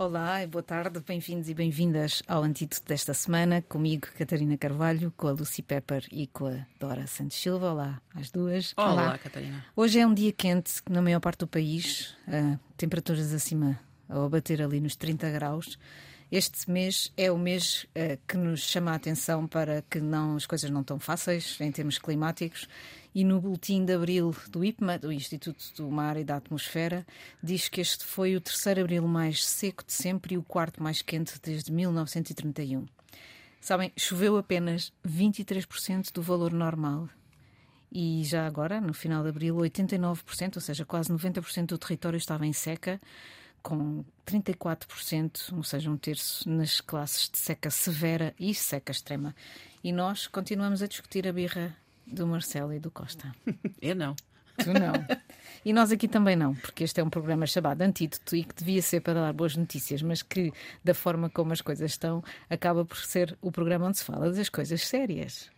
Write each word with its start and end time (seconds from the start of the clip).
Olá, 0.00 0.46
boa 0.46 0.62
tarde, 0.62 0.98
bem-vindos 1.06 1.50
e 1.50 1.52
bem-vindas 1.52 2.22
ao 2.26 2.42
Antídoto 2.42 2.86
desta 2.86 3.12
semana, 3.12 3.60
comigo, 3.60 4.08
Catarina 4.16 4.56
Carvalho, 4.56 5.12
com 5.14 5.28
a 5.28 5.32
Lucy 5.32 5.60
Pepper 5.60 6.06
e 6.10 6.26
com 6.26 6.46
a 6.46 6.64
Dora 6.78 7.06
Santos 7.06 7.36
Silva. 7.36 7.70
Olá, 7.72 8.00
às 8.14 8.30
duas. 8.30 8.72
Olá, 8.78 8.92
Olá. 8.92 9.18
Catarina. 9.18 9.62
Hoje 9.76 9.98
é 10.00 10.06
um 10.06 10.14
dia 10.14 10.32
quente 10.32 10.80
na 10.88 11.02
maior 11.02 11.20
parte 11.20 11.40
do 11.40 11.46
país, 11.46 12.16
uh, 12.28 12.58
temperaturas 12.78 13.30
acima, 13.34 13.78
ou 14.08 14.24
a 14.24 14.28
bater 14.30 14.62
ali 14.62 14.80
nos 14.80 14.96
30 14.96 15.28
graus. 15.32 15.78
Este 16.32 16.70
mês 16.70 17.12
é 17.14 17.30
o 17.30 17.36
mês 17.36 17.86
uh, 17.90 18.18
que 18.26 18.38
nos 18.38 18.60
chama 18.60 18.92
a 18.92 18.94
atenção 18.94 19.46
para 19.46 19.82
que 19.82 20.00
não, 20.00 20.34
as 20.34 20.46
coisas 20.46 20.70
não 20.70 20.80
estão 20.80 20.98
fáceis 20.98 21.60
em 21.60 21.70
termos 21.70 21.98
climáticos 21.98 22.66
e 23.14 23.24
no 23.24 23.40
boletim 23.40 23.84
de 23.84 23.94
abril 23.94 24.34
do 24.48 24.64
IPMA, 24.64 24.98
do 24.98 25.12
Instituto 25.12 25.64
do 25.76 25.90
Mar 25.90 26.16
e 26.16 26.24
da 26.24 26.36
Atmosfera, 26.36 27.06
diz 27.42 27.68
que 27.68 27.80
este 27.80 28.04
foi 28.04 28.36
o 28.36 28.40
terceiro 28.40 28.82
abril 28.82 29.06
mais 29.06 29.44
seco 29.44 29.84
de 29.84 29.92
sempre 29.92 30.34
e 30.34 30.38
o 30.38 30.42
quarto 30.42 30.82
mais 30.82 31.02
quente 31.02 31.34
desde 31.42 31.72
1931. 31.72 32.86
Sabem, 33.60 33.92
choveu 33.96 34.36
apenas 34.36 34.92
23% 35.06 36.12
do 36.12 36.22
valor 36.22 36.52
normal. 36.52 37.08
E 37.92 38.22
já 38.24 38.46
agora, 38.46 38.80
no 38.80 38.94
final 38.94 39.22
de 39.22 39.28
abril, 39.28 39.56
89%, 39.56 40.56
ou 40.56 40.62
seja, 40.62 40.84
quase 40.84 41.12
90% 41.12 41.66
do 41.66 41.78
território 41.78 42.16
estava 42.16 42.46
em 42.46 42.52
seca, 42.52 43.00
com 43.62 44.04
34%, 44.24 45.52
ou 45.56 45.64
seja, 45.64 45.90
um 45.90 45.96
terço, 45.96 46.48
nas 46.48 46.80
classes 46.80 47.28
de 47.28 47.36
seca 47.36 47.70
severa 47.70 48.32
e 48.38 48.54
seca 48.54 48.92
extrema. 48.92 49.34
E 49.82 49.92
nós 49.92 50.26
continuamos 50.26 50.82
a 50.82 50.86
discutir 50.86 51.26
a 51.26 51.32
birra 51.32 51.76
do 52.12 52.26
Marcelo 52.26 52.72
e 52.72 52.78
do 52.78 52.90
Costa. 52.90 53.34
Eu 53.80 53.94
não. 53.94 54.14
Tu 54.62 54.72
não. 54.72 54.92
E 55.62 55.74
nós 55.74 55.92
aqui 55.92 56.08
também 56.08 56.34
não, 56.36 56.54
porque 56.54 56.84
este 56.84 57.00
é 57.00 57.04
um 57.04 57.10
programa 57.10 57.46
chamado 57.46 57.82
Antídoto 57.82 58.34
e 58.34 58.44
que 58.44 58.54
devia 58.54 58.80
ser 58.80 59.00
para 59.00 59.12
dar 59.12 59.32
boas 59.34 59.54
notícias, 59.54 60.00
mas 60.00 60.22
que, 60.22 60.50
da 60.82 60.94
forma 60.94 61.28
como 61.28 61.52
as 61.52 61.60
coisas 61.60 61.90
estão, 61.90 62.24
acaba 62.48 62.82
por 62.82 62.96
ser 62.96 63.36
o 63.42 63.52
programa 63.52 63.86
onde 63.86 63.98
se 63.98 64.04
fala 64.04 64.32
das 64.32 64.48
coisas 64.48 64.86
sérias. 64.86 65.50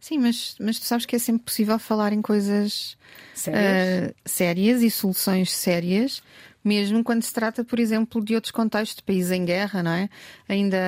Sim, 0.00 0.18
mas, 0.18 0.56
mas 0.58 0.80
tu 0.80 0.86
sabes 0.86 1.06
que 1.06 1.14
é 1.14 1.18
sempre 1.18 1.44
possível 1.44 1.78
falar 1.78 2.12
em 2.12 2.20
coisas 2.20 2.96
sérias, 3.34 4.10
uh, 4.10 4.14
sérias 4.24 4.82
e 4.82 4.90
soluções 4.90 5.52
sérias, 5.52 6.22
mesmo 6.62 7.02
quando 7.02 7.22
se 7.22 7.32
trata, 7.32 7.64
por 7.64 7.78
exemplo, 7.78 8.22
de 8.22 8.34
outros 8.34 8.50
contextos, 8.50 8.96
de 8.96 9.02
países 9.02 9.32
em 9.32 9.44
guerra, 9.44 9.82
não 9.82 9.92
é? 9.92 10.08
Ainda, 10.48 10.78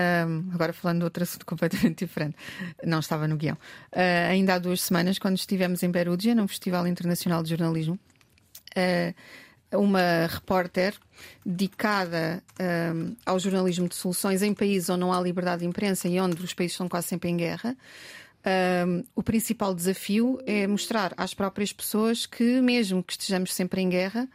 agora 0.53 0.73
falando 0.73 0.99
de 0.99 1.05
outro 1.05 1.23
assunto 1.23 1.45
completamente 1.47 2.05
diferente, 2.05 2.37
não 2.85 3.01
estava 3.01 3.27
no 3.27 3.37
guião. 3.37 3.57
Uh, 3.93 4.31
ainda 4.31 4.55
há 4.55 4.59
duas 4.59 4.83
semanas, 4.83 5.19
quando 5.19 5.37
estivemos 5.37 5.83
em 5.83 5.91
Perugia, 5.91 6.35
num 6.35 6.47
Festival 6.47 6.87
Internacional 6.87 7.43
de 7.43 7.51
Jornalismo, 7.51 7.99
uh, 8.77 9.79
uma 9.79 10.27
repórter 10.27 10.95
dedicada 11.47 12.43
uh, 12.61 13.17
ao 13.25 13.39
jornalismo 13.39 13.89
de 13.89 13.95
soluções 13.95 14.43
em 14.43 14.53
países 14.53 14.91
onde 14.91 15.01
não 15.01 15.13
há 15.13 15.21
liberdade 15.21 15.61
de 15.61 15.67
imprensa 15.67 16.07
e 16.09 16.21
onde 16.21 16.43
os 16.45 16.53
países 16.53 16.75
estão 16.75 16.89
quase 16.89 17.09
sempre 17.09 17.31
em 17.31 17.37
guerra. 17.39 17.75
o 19.15 19.23
principal 19.23 19.75
desafio 19.75 20.39
é 20.45 20.67
mostrar 20.67 21.15
às 21.17 21.33
próprias 21.33 21.73
pessoas 21.73 22.27
que, 22.27 22.61
mesmo 22.61 23.03
que 23.03 23.13
estejamos 23.13 23.55
sempre 23.55 23.81
em 23.81 23.89
guerra, 23.89 24.29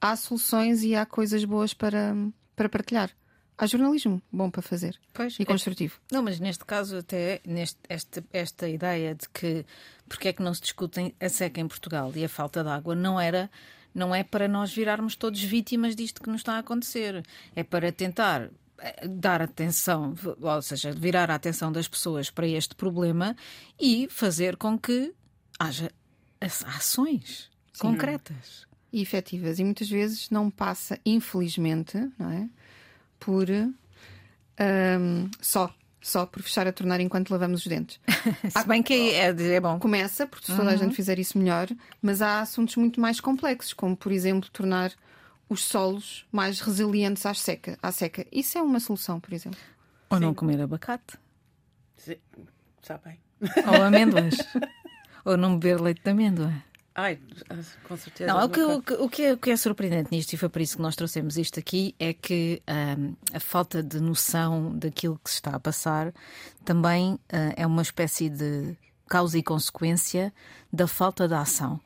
há 0.00 0.16
soluções 0.16 0.82
e 0.82 0.94
há 0.94 1.04
coisas 1.06 1.44
boas 1.44 1.74
para, 1.74 2.14
para 2.54 2.68
partilhar. 2.68 3.10
Há 3.58 3.66
jornalismo 3.66 4.20
bom 4.30 4.50
para 4.50 4.60
fazer 4.60 5.00
pois, 5.14 5.38
e 5.38 5.42
é. 5.42 5.46
construtivo. 5.46 5.98
Não, 6.12 6.22
mas 6.22 6.38
neste 6.38 6.64
caso, 6.64 6.98
até 6.98 7.40
neste, 7.46 7.78
esta, 7.88 8.22
esta 8.30 8.68
ideia 8.68 9.14
de 9.14 9.28
que 9.30 9.64
porque 10.06 10.28
é 10.28 10.32
que 10.32 10.42
não 10.42 10.52
se 10.52 10.60
discutem 10.60 11.14
a 11.18 11.28
seca 11.28 11.60
em 11.60 11.66
Portugal 11.66 12.12
e 12.14 12.24
a 12.24 12.28
falta 12.28 12.62
de 12.62 12.68
água 12.68 12.94
não 12.94 13.18
era 13.18 13.50
não 13.94 14.14
é 14.14 14.22
para 14.22 14.46
nós 14.46 14.74
virarmos 14.74 15.16
todos 15.16 15.42
vítimas 15.42 15.96
disto 15.96 16.22
que 16.22 16.28
nos 16.28 16.42
está 16.42 16.56
a 16.56 16.58
acontecer. 16.58 17.24
É 17.54 17.64
para 17.64 17.90
tentar 17.90 18.50
eh, 18.76 19.08
dar 19.08 19.40
atenção, 19.40 20.14
ou 20.38 20.60
seja, 20.60 20.92
virar 20.92 21.30
a 21.30 21.34
atenção 21.34 21.72
das 21.72 21.88
pessoas 21.88 22.28
para 22.28 22.46
este 22.46 22.74
problema 22.74 23.34
e 23.80 24.06
fazer 24.10 24.58
com 24.58 24.78
que 24.78 25.14
haja 25.58 25.90
ações 26.42 27.50
Sim. 27.72 27.80
concretas 27.80 28.66
e 28.96 29.02
efetivas. 29.02 29.58
E 29.58 29.64
muitas 29.64 29.90
vezes 29.90 30.30
não 30.30 30.50
passa, 30.50 30.98
infelizmente, 31.04 31.96
não 32.18 32.30
é? 32.30 32.48
por 33.20 33.46
um, 33.50 35.30
só. 35.40 35.72
Só 36.00 36.24
por 36.24 36.40
fechar 36.40 36.68
a 36.68 36.72
torneira 36.72 37.02
enquanto 37.02 37.30
lavamos 37.30 37.62
os 37.62 37.66
dentes. 37.66 37.98
Se 38.48 38.64
bem 38.68 38.80
que 38.80 39.10
é, 39.10 39.26
é, 39.26 39.60
bom. 39.60 39.76
Começa, 39.80 40.24
porque 40.24 40.46
se 40.46 40.52
toda 40.52 40.68
uhum. 40.68 40.74
a 40.74 40.76
gente 40.76 40.94
fizer 40.94 41.18
isso 41.18 41.36
melhor, 41.36 41.66
mas 42.00 42.22
há 42.22 42.42
assuntos 42.42 42.76
muito 42.76 43.00
mais 43.00 43.18
complexos, 43.18 43.72
como, 43.72 43.96
por 43.96 44.12
exemplo, 44.12 44.48
tornar 44.52 44.92
os 45.48 45.64
solos 45.64 46.24
mais 46.30 46.60
resilientes 46.60 47.26
à 47.26 47.34
seca. 47.34 47.76
À 47.82 47.90
seca. 47.90 48.24
Isso 48.30 48.56
é 48.56 48.62
uma 48.62 48.78
solução, 48.78 49.18
por 49.18 49.32
exemplo. 49.32 49.58
Ou 50.08 50.18
Sim. 50.18 50.24
não 50.24 50.32
comer 50.32 50.60
abacate. 50.60 51.18
Sim, 51.96 52.18
está 52.80 52.98
bem. 52.98 53.18
Ou 53.66 53.82
amêndoas. 53.82 54.36
Ou 55.24 55.36
não 55.36 55.58
beber 55.58 55.80
leite 55.80 56.04
de 56.04 56.10
amêndoa. 56.10 56.52
Ai, 56.98 57.18
com 57.86 57.94
certeza. 57.94 58.32
Não, 58.32 58.42
o, 58.42 58.48
que, 58.48 58.60
o, 58.62 58.82
que, 58.82 58.94
o, 58.94 59.08
que 59.10 59.22
é, 59.22 59.32
o 59.34 59.36
que 59.36 59.50
é 59.50 59.56
surpreendente 59.56 60.08
nisto, 60.10 60.32
e 60.32 60.38
foi 60.38 60.48
por 60.48 60.62
isso 60.62 60.76
que 60.76 60.82
nós 60.82 60.96
trouxemos 60.96 61.36
isto 61.36 61.60
aqui, 61.60 61.94
é 61.98 62.14
que 62.14 62.62
um, 62.98 63.14
a 63.34 63.38
falta 63.38 63.82
de 63.82 64.00
noção 64.00 64.74
daquilo 64.74 65.20
que 65.22 65.28
se 65.28 65.36
está 65.36 65.50
a 65.50 65.60
passar 65.60 66.10
também 66.64 67.12
uh, 67.12 67.20
é 67.54 67.66
uma 67.66 67.82
espécie 67.82 68.30
de 68.30 68.74
causa 69.06 69.36
e 69.36 69.42
consequência 69.42 70.32
da 70.72 70.86
falta 70.86 71.28
de 71.28 71.34
ação. 71.34 71.78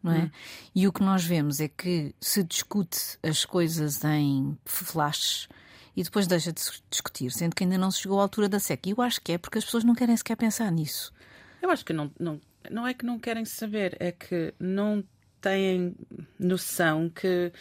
Não 0.00 0.12
é? 0.12 0.18
Hum. 0.18 0.30
E 0.76 0.86
o 0.86 0.92
que 0.92 1.02
nós 1.02 1.24
vemos 1.24 1.58
é 1.58 1.66
que 1.66 2.14
se 2.20 2.44
discute 2.44 3.18
as 3.24 3.44
coisas 3.44 4.04
em 4.04 4.56
flashes 4.64 5.48
e 5.96 6.04
depois 6.04 6.28
deixa 6.28 6.52
de 6.52 6.60
se 6.60 6.80
discutir, 6.88 7.32
sendo 7.32 7.56
que 7.56 7.64
ainda 7.64 7.76
não 7.76 7.90
se 7.90 8.02
chegou 8.02 8.20
à 8.20 8.22
altura 8.22 8.48
da 8.48 8.60
seca. 8.60 8.88
E 8.88 8.92
eu 8.92 9.02
acho 9.02 9.20
que 9.20 9.32
é 9.32 9.38
porque 9.38 9.58
as 9.58 9.64
pessoas 9.64 9.82
não 9.82 9.94
querem 9.94 10.16
sequer 10.16 10.36
pensar 10.36 10.70
nisso. 10.70 11.12
Eu 11.60 11.68
acho 11.68 11.84
que 11.84 11.92
não, 11.92 12.12
não 12.20 12.40
não 12.70 12.86
é 12.86 12.94
que 12.94 13.04
não 13.04 13.18
querem 13.18 13.44
saber, 13.44 13.96
é 14.00 14.12
que 14.12 14.54
não 14.58 15.04
têm 15.40 15.94
noção 16.38 17.08
que 17.08 17.52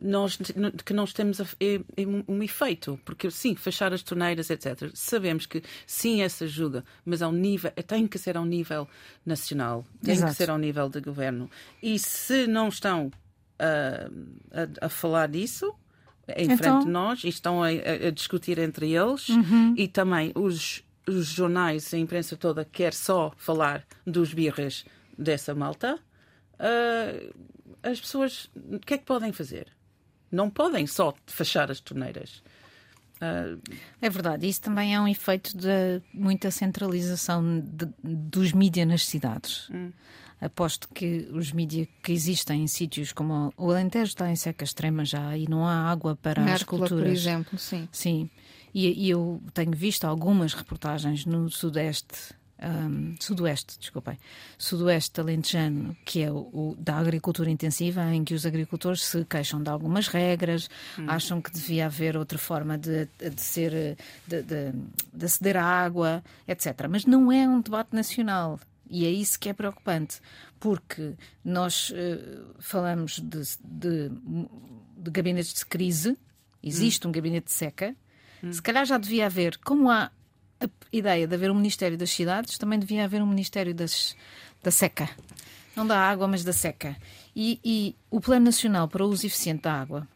nós 0.00 0.38
que 0.84 0.92
nós 0.92 1.12
temos 1.12 1.38
um 2.28 2.42
efeito, 2.42 3.00
porque 3.04 3.30
sim, 3.30 3.54
fechar 3.54 3.92
as 3.94 4.02
torneiras, 4.02 4.50
etc. 4.50 4.90
Sabemos 4.92 5.46
que 5.46 5.62
sim, 5.86 6.20
essa 6.22 6.44
ajuda, 6.44 6.84
mas 7.04 7.22
ao 7.22 7.32
nível, 7.32 7.70
tem 7.86 8.06
que 8.06 8.18
ser 8.18 8.36
ao 8.36 8.44
nível 8.44 8.86
nacional, 9.24 9.84
tem 10.02 10.14
Exato. 10.14 10.32
que 10.32 10.36
ser 10.36 10.50
ao 10.50 10.58
nível 10.58 10.88
do 10.88 11.00
governo. 11.00 11.50
E 11.82 11.98
se 11.98 12.46
não 12.46 12.68
estão 12.68 13.10
a, 13.58 14.10
a, 14.82 14.86
a 14.86 14.88
falar 14.90 15.28
disso, 15.28 15.74
em 16.36 16.44
então... 16.44 16.56
frente 16.58 16.84
de 16.84 16.90
nós, 16.90 17.24
e 17.24 17.28
estão 17.28 17.62
a, 17.62 17.68
a 17.68 18.10
discutir 18.10 18.58
entre 18.58 18.92
eles, 18.92 19.30
uhum. 19.30 19.74
e 19.78 19.88
também 19.88 20.30
os 20.34 20.84
os 21.06 21.26
jornais, 21.26 21.92
a 21.92 21.98
imprensa 21.98 22.36
toda 22.36 22.64
quer 22.64 22.94
só 22.94 23.32
falar 23.36 23.84
dos 24.06 24.32
birras 24.32 24.84
dessa 25.16 25.54
malta, 25.54 25.98
uh, 26.54 27.34
as 27.82 28.00
pessoas 28.00 28.50
o 28.54 28.78
que 28.78 28.94
é 28.94 28.98
que 28.98 29.04
podem 29.04 29.32
fazer? 29.32 29.68
Não 30.30 30.50
podem 30.50 30.86
só 30.86 31.14
fechar 31.26 31.70
as 31.70 31.80
torneiras. 31.80 32.42
Uh... 33.16 33.60
É 34.00 34.10
verdade, 34.10 34.48
isso 34.48 34.60
também 34.60 34.94
é 34.94 35.00
um 35.00 35.06
efeito 35.06 35.56
de 35.56 36.02
muita 36.12 36.50
centralização 36.50 37.60
de, 37.60 37.88
dos 38.02 38.52
mídias 38.52 38.88
nas 38.88 39.06
cidades. 39.06 39.68
Hum. 39.70 39.92
Aposto 40.40 40.88
que 40.88 41.28
os 41.32 41.52
mídias 41.52 41.88
que 42.02 42.12
existem 42.12 42.64
em 42.64 42.66
sítios 42.66 43.12
como 43.12 43.52
o 43.56 43.70
Alentejo 43.70 44.10
está 44.10 44.30
em 44.30 44.36
seca 44.36 44.64
extrema 44.64 45.04
já 45.04 45.36
e 45.36 45.48
não 45.48 45.66
há 45.66 45.90
água 45.90 46.16
para 46.16 46.42
Mércola, 46.42 46.54
as 46.54 46.88
culturas. 46.88 47.04
por 47.04 47.06
exemplo, 47.06 47.58
sim. 47.58 47.88
Sim. 47.90 48.30
E, 48.74 49.06
e 49.06 49.10
eu 49.10 49.40
tenho 49.54 49.72
visto 49.72 50.04
algumas 50.04 50.52
reportagens 50.52 51.24
no 51.24 51.48
Sudeste 51.48 52.34
um, 52.64 53.14
sudoeste, 53.20 53.78
desculpem, 53.78 54.18
sudoeste 54.56 55.20
alentejano, 55.20 55.96
que 56.04 56.22
é 56.22 56.30
o, 56.30 56.36
o, 56.36 56.76
da 56.78 56.96
agricultura 56.96 57.50
intensiva, 57.50 58.02
em 58.14 58.24
que 58.24 58.34
os 58.34 58.46
agricultores 58.46 59.04
se 59.04 59.24
queixam 59.24 59.62
de 59.62 59.68
algumas 59.68 60.08
regras, 60.08 60.68
hum. 60.98 61.06
acham 61.08 61.42
que 61.42 61.50
devia 61.50 61.86
haver 61.86 62.16
outra 62.16 62.38
forma 62.38 62.78
de, 62.78 63.06
de 63.18 63.40
ser, 63.40 63.96
de, 64.26 64.42
de, 64.42 64.72
de 65.12 65.24
aceder 65.24 65.56
à 65.56 65.64
água, 65.64 66.22
etc. 66.46 66.86
Mas 66.88 67.04
não 67.04 67.30
é 67.30 67.48
um 67.48 67.60
debate 67.60 67.94
nacional. 67.94 68.58
E 68.88 69.04
é 69.04 69.10
isso 69.10 69.38
que 69.38 69.48
é 69.48 69.52
preocupante, 69.52 70.20
porque 70.60 71.14
nós 71.44 71.90
uh, 71.90 72.54
falamos 72.60 73.18
de, 73.18 73.42
de, 73.64 74.10
gabinetes 75.10 75.54
de 75.54 75.66
crise, 75.66 76.16
existe 76.62 77.06
hum. 77.06 77.10
um 77.10 77.12
gabinete 77.12 77.46
de 77.46 77.52
seca, 77.52 77.96
Hum. 78.44 78.52
Se 78.52 78.62
calhar 78.62 78.84
já 78.84 78.98
devia 78.98 79.26
haver, 79.26 79.58
como 79.58 79.90
há 79.90 80.10
a 80.60 80.68
ideia 80.92 81.26
de 81.26 81.34
haver 81.34 81.50
um 81.50 81.54
Ministério 81.54 81.96
das 81.96 82.10
Cidades, 82.10 82.58
também 82.58 82.78
devia 82.78 83.04
haver 83.04 83.22
um 83.22 83.26
Ministério 83.26 83.74
das, 83.74 84.16
da 84.62 84.70
Seca. 84.70 85.08
Não 85.74 85.86
da 85.86 85.98
água, 85.98 86.28
mas 86.28 86.44
da 86.44 86.52
seca. 86.52 86.96
E, 87.34 87.58
e 87.64 87.96
o 88.10 88.20
Plano 88.20 88.44
Nacional 88.44 88.86
para 88.86 89.04
o 89.04 89.08
Uso 89.08 89.26
Eficiente 89.26 89.62
da 89.62 89.72
Água, 89.72 90.06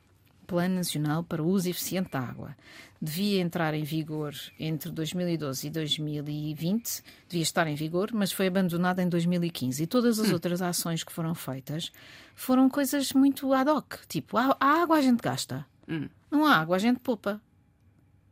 Plano 0.46 0.76
Nacional 0.76 1.24
para 1.24 1.42
o 1.42 1.46
Uso 1.48 1.68
Eficiente 1.68 2.10
da 2.12 2.20
Água, 2.20 2.56
devia 3.02 3.40
entrar 3.40 3.74
em 3.74 3.82
vigor 3.82 4.34
entre 4.58 4.90
2012 4.90 5.66
e 5.66 5.70
2020, 5.70 7.02
devia 7.28 7.42
estar 7.42 7.66
em 7.66 7.74
vigor, 7.74 8.10
mas 8.12 8.30
foi 8.30 8.46
abandonado 8.46 9.00
em 9.00 9.08
2015. 9.08 9.82
E 9.82 9.86
todas 9.86 10.18
as 10.18 10.30
hum. 10.30 10.34
outras 10.34 10.62
ações 10.62 11.02
que 11.02 11.12
foram 11.12 11.34
feitas 11.34 11.90
foram 12.34 12.68
coisas 12.68 13.12
muito 13.12 13.52
ad 13.52 13.68
hoc, 13.68 13.94
tipo, 14.08 14.36
a, 14.36 14.56
a 14.60 14.82
água 14.82 14.96
a 14.96 15.02
gente 15.02 15.20
gasta. 15.20 15.66
Hum. 15.88 16.08
Não 16.30 16.46
há 16.46 16.56
água, 16.56 16.76
a 16.76 16.78
gente 16.78 17.00
poupa. 17.00 17.40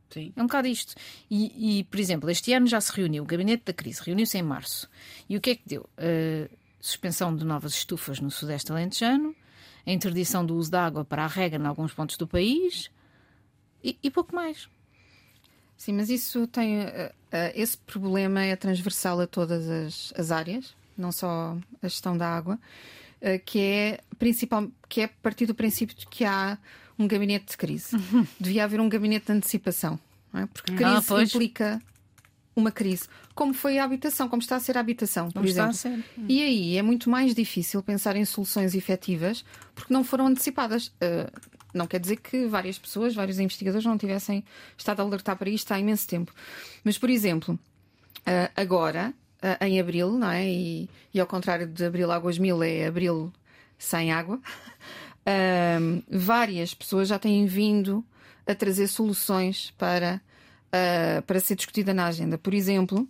Sim. 0.09 0.31
É 0.35 0.41
um 0.41 0.45
bocado 0.45 0.67
isto. 0.67 0.95
E, 1.29 1.79
e, 1.79 1.83
por 1.85 1.99
exemplo, 1.99 2.29
este 2.29 2.53
ano 2.53 2.67
já 2.67 2.79
se 2.79 2.91
reuniu, 2.93 3.23
o 3.23 3.25
Gabinete 3.25 3.63
da 3.65 3.73
Crise 3.73 4.01
reuniu-se 4.03 4.37
em 4.37 4.43
março. 4.43 4.89
E 5.27 5.35
o 5.35 5.41
que 5.41 5.51
é 5.51 5.55
que 5.55 5.63
deu? 5.65 5.89
Uh, 5.97 6.49
suspensão 6.79 7.35
de 7.35 7.43
novas 7.43 7.73
estufas 7.73 8.19
no 8.19 8.31
Sudeste 8.31 8.71
Alentejano, 8.71 9.35
a 9.85 9.91
interdição 9.91 10.45
do 10.45 10.55
uso 10.55 10.71
de 10.71 10.77
água 10.77 11.03
para 11.03 11.23
a 11.23 11.27
rega 11.27 11.57
em 11.57 11.65
alguns 11.65 11.93
pontos 11.93 12.17
do 12.17 12.27
país 12.27 12.89
e, 13.83 13.97
e 14.01 14.09
pouco 14.09 14.35
mais. 14.35 14.69
Sim, 15.75 15.93
mas 15.93 16.09
isso 16.09 16.47
tem. 16.47 16.79
Uh, 16.79 16.85
uh, 16.85 17.51
esse 17.53 17.77
problema 17.77 18.43
é 18.43 18.55
transversal 18.55 19.19
a 19.19 19.27
todas 19.27 19.69
as, 19.69 20.13
as 20.17 20.31
áreas, 20.31 20.75
não 20.97 21.11
só 21.11 21.57
a 21.81 21.87
gestão 21.87 22.17
da 22.17 22.27
água, 22.27 22.59
que 23.47 23.59
é 23.59 23.99
principal, 24.19 24.69
que 24.87 25.01
é 25.01 25.07
partir 25.07 25.47
do 25.47 25.55
princípio 25.55 25.95
de 25.95 26.05
que 26.05 26.23
há 26.23 26.55
um 26.97 27.07
gabinete 27.07 27.51
de 27.51 27.57
crise. 27.57 27.95
Uhum. 27.95 28.25
Devia 28.39 28.63
haver 28.63 28.79
um 28.79 28.89
gabinete 28.89 29.27
de 29.27 29.31
antecipação, 29.33 29.99
é? 30.33 30.45
porque 30.47 30.71
ah, 30.73 30.75
crise 30.75 31.13
ah, 31.13 31.23
implica 31.23 31.81
uma 32.55 32.71
crise. 32.71 33.07
Como 33.35 33.53
foi 33.53 33.77
a 33.77 33.83
habitação, 33.83 34.27
como 34.27 34.41
está 34.41 34.55
a 34.55 34.59
ser 34.59 34.77
a 34.77 34.79
habitação, 34.79 35.27
por 35.27 35.35
como 35.35 35.45
exemplo. 35.45 35.71
Está 35.71 35.89
a 35.89 35.93
ser. 35.93 36.03
E 36.27 36.41
aí 36.41 36.77
é 36.77 36.81
muito 36.81 37.09
mais 37.09 37.35
difícil 37.35 37.83
pensar 37.83 38.15
em 38.15 38.25
soluções 38.25 38.73
efetivas 38.73 39.45
porque 39.75 39.93
não 39.93 40.03
foram 40.03 40.27
antecipadas. 40.27 40.87
Uh, 40.87 41.57
não 41.73 41.85
quer 41.85 41.99
dizer 41.99 42.17
que 42.17 42.47
várias 42.47 42.79
pessoas, 42.79 43.13
vários 43.13 43.39
investigadores 43.39 43.85
não 43.85 43.97
tivessem 43.97 44.43
estado 44.75 45.01
a 45.01 45.03
alertar 45.03 45.37
para 45.37 45.49
isto 45.49 45.71
há 45.71 45.79
imenso 45.79 46.07
tempo. 46.07 46.33
Mas, 46.83 46.97
por 46.97 47.09
exemplo, 47.09 47.53
uh, 48.21 48.51
agora, 48.55 49.13
uh, 49.43 49.63
em 49.63 49.79
abril, 49.79 50.13
não 50.13 50.31
é? 50.31 50.47
E, 50.47 50.89
e, 51.13 51.19
ao 51.19 51.27
contrário 51.27 51.67
de 51.67 51.85
abril 51.85 52.11
águas 52.11 52.39
mil, 52.39 52.63
é 52.63 52.87
abril 52.87 53.31
sem 53.77 54.11
água. 54.11 54.41
várias 56.09 56.73
pessoas 56.73 57.07
já 57.07 57.19
têm 57.19 57.45
vindo 57.45 58.03
a 58.45 58.55
trazer 58.55 58.87
soluções 58.87 59.73
para, 59.77 60.21
para 61.25 61.39
ser 61.39 61.55
discutida 61.55 61.93
na 61.93 62.07
agenda. 62.07 62.37
Por 62.37 62.53
exemplo, 62.53 63.07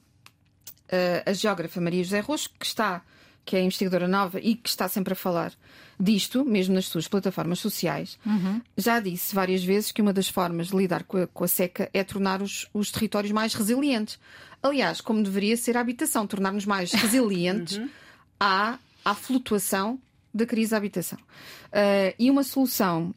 a 1.25 1.33
geógrafa 1.33 1.79
Maria 1.79 2.03
José 2.03 2.19
Rocha, 2.19 2.49
que 2.59 2.65
está 2.65 3.03
que 3.47 3.55
é 3.55 3.63
investigadora 3.63 4.07
nova 4.07 4.39
e 4.41 4.55
que 4.55 4.67
está 4.67 4.89
sempre 4.89 5.13
a 5.13 5.15
falar 5.15 5.53
disto, 5.97 6.43
mesmo 6.43 6.75
nas 6.75 6.85
suas 6.85 7.07
plataformas 7.07 7.59
sociais, 7.59 8.19
uhum. 8.25 8.61
já 8.75 8.99
disse 8.99 9.33
várias 9.33 9.63
vezes 9.63 9.91
que 9.91 10.01
uma 10.01 10.11
das 10.13 10.27
formas 10.27 10.67
de 10.67 10.75
lidar 10.75 11.03
com 11.03 11.17
a, 11.17 11.27
com 11.27 11.43
a 11.45 11.47
seca 11.47 11.89
é 11.93 12.03
tornar 12.03 12.41
os, 12.41 12.67
os, 12.73 12.91
territórios 12.91 13.31
mais 13.31 13.53
resilientes. 13.53 14.19
Aliás, 14.61 14.99
como 14.99 15.23
deveria 15.23 15.55
ser 15.55 15.77
a 15.77 15.79
habitação, 15.79 16.27
tornar-nos 16.27 16.65
mais 16.65 16.91
resilientes 16.93 17.77
uhum. 17.77 17.89
à, 18.37 18.77
à 19.03 19.15
flutuação 19.15 19.97
da 20.33 20.45
crise 20.45 20.71
da 20.71 20.77
habitação. 20.77 21.19
Uh, 21.19 22.13
e 22.17 22.29
uma 22.29 22.43
solução 22.43 23.13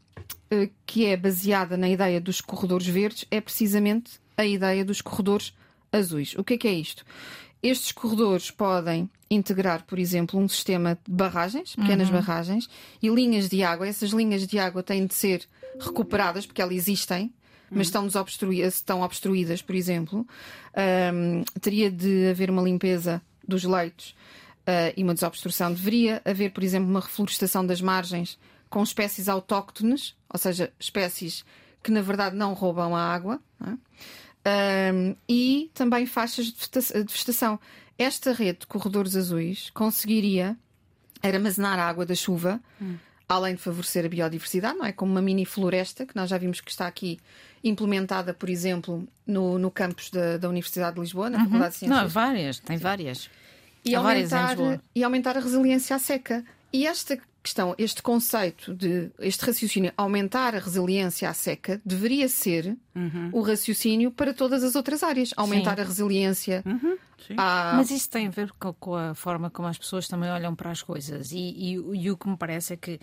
uh, 0.53 0.71
que 0.87 1.07
é 1.07 1.17
baseada 1.17 1.77
na 1.77 1.89
ideia 1.89 2.21
dos 2.21 2.41
corredores 2.41 2.87
verdes 2.87 3.25
é 3.31 3.41
precisamente 3.41 4.21
a 4.37 4.45
ideia 4.45 4.85
dos 4.85 5.01
corredores 5.01 5.53
azuis. 5.93 6.35
O 6.37 6.45
que 6.45 6.55
é 6.55 6.59
que 6.59 6.69
é 6.69 6.73
isto? 6.73 7.05
Estes 7.63 7.93
corredores 7.93 8.51
podem 8.51 9.09
integrar, 9.31 9.85
por 9.85 9.99
exemplo, 9.99 10.41
um 10.41 10.49
sistema 10.49 10.99
de 11.07 11.15
barragens, 11.15 11.77
pequenas 11.77 12.09
uhum. 12.09 12.15
barragens, 12.15 12.69
e 13.03 13.09
linhas 13.09 13.49
de 13.49 13.63
água. 13.63 13.87
Essas 13.87 14.11
linhas 14.11 14.47
de 14.47 14.59
água 14.59 14.83
têm 14.83 15.07
de 15.07 15.15
ser 15.15 15.47
recuperadas 15.79 16.47
porque 16.47 16.63
elas 16.63 16.75
existem, 16.75 17.33
mas 17.71 17.87
estão, 17.87 18.09
obstruídas, 18.21 18.75
estão 18.77 19.03
obstruídas, 19.03 19.63
por 19.63 19.77
exemplo. 19.77 20.27
Um, 21.15 21.45
teria 21.61 21.91
de 21.91 22.29
haver 22.29 22.51
uma 22.51 22.63
limpeza 22.63 23.23
dos 23.47 23.63
leitos 23.63 24.15
uh, 24.67 24.93
e 24.97 25.03
uma 25.03 25.15
desobstrução. 25.15 25.73
Deveria 25.73 26.23
haver, 26.25 26.53
por 26.53 26.63
exemplo, 26.63 26.89
uma 26.89 27.01
reflorestação 27.01 27.67
das 27.67 27.81
margens 27.81 28.39
com 28.69 28.83
espécies 28.83 29.29
autóctones, 29.29 30.15
ou 30.29 30.39
seja, 30.39 30.73
espécies 30.79 31.45
que 31.83 31.91
na 31.91 32.03
verdade 32.03 32.37
não 32.37 32.53
roubam 32.53 32.95
a 32.95 33.03
água. 33.03 33.41
É? 33.67 33.77
um, 34.47 35.15
e 35.29 35.71
também 35.75 36.07
faixas 36.07 36.47
de 36.47 36.55
vegetação. 37.09 37.59
Esta 37.99 38.33
rede 38.33 38.61
de 38.61 38.67
corredores 38.67 39.15
azuis 39.17 39.71
conseguiria 39.71 40.57
armazenar 41.23 41.79
a 41.79 41.87
água 41.87 42.07
da 42.07 42.15
chuva, 42.15 42.61
hum. 42.81 42.97
além 43.29 43.55
de 43.55 43.61
favorecer 43.61 44.07
a 44.07 44.09
biodiversidade, 44.09 44.79
não 44.79 44.87
é? 44.87 44.93
Como 44.93 45.13
uma 45.13 45.21
mini 45.21 45.45
floresta, 45.45 46.07
que 46.07 46.17
nós 46.17 46.31
já 46.31 46.39
vimos 46.39 46.61
que 46.61 46.71
está 46.71 46.87
aqui 46.87 47.19
implementada, 47.63 48.33
por 48.33 48.49
exemplo, 48.49 49.07
no, 49.27 49.59
no 49.59 49.71
campus 49.71 50.11
da, 50.11 50.39
da 50.39 50.49
Universidade 50.49 50.95
de 50.95 51.01
Lisboa, 51.03 51.29
na 51.29 51.39
uhum. 51.39 51.45
Faculdade 51.45 51.73
de 51.73 51.79
Ciências. 51.79 52.03
Não, 52.03 52.09
várias, 52.09 52.59
tem 52.59 52.79
várias. 52.79 53.31
E 53.85 53.95
aumentar, 53.95 54.57
e 54.95 55.03
aumentar 55.03 55.37
a 55.37 55.41
resiliência 55.41 55.97
à 55.97 55.99
seca. 55.99 56.45
E 56.73 56.87
esta 56.87 57.19
questão, 57.43 57.75
este 57.79 58.03
conceito 58.03 58.75
de 58.75 59.11
este 59.19 59.45
raciocínio 59.45 59.93
aumentar 59.97 60.55
a 60.55 60.59
resiliência 60.59 61.29
à 61.29 61.35
seca 61.35 61.81
deveria 61.85 62.29
ser 62.29 62.77
uhum. 62.95 63.31
o 63.33 63.41
raciocínio 63.41 64.11
para 64.11 64.35
todas 64.35 64.63
as 64.63 64.75
outras 64.75 65.03
áreas. 65.03 65.31
Aumentar 65.37 65.77
Sim. 65.77 65.83
a 65.83 65.85
resiliência. 65.85 66.63
Uhum. 66.67 66.99
À... 67.37 67.75
Mas 67.77 67.91
isso 67.91 68.11
tem 68.11 68.27
a 68.27 68.31
ver 68.31 68.53
com, 68.53 68.73
com, 68.75 68.95
a 68.95 69.15
forma 69.15 69.51
como 69.51 69.69
as 69.69 69.79
pessoas 69.79 70.07
também 70.07 70.31
olham 70.31 70.55
para 70.55 70.71
as 70.71 70.83
coisas. 70.83 71.33
E, 71.33 71.39
e, 71.39 71.73
e 71.75 72.11
o 72.11 72.17
que 72.17 72.29
me 72.29 72.37
parece 72.37 72.75
é 72.75 72.77
que 72.77 73.01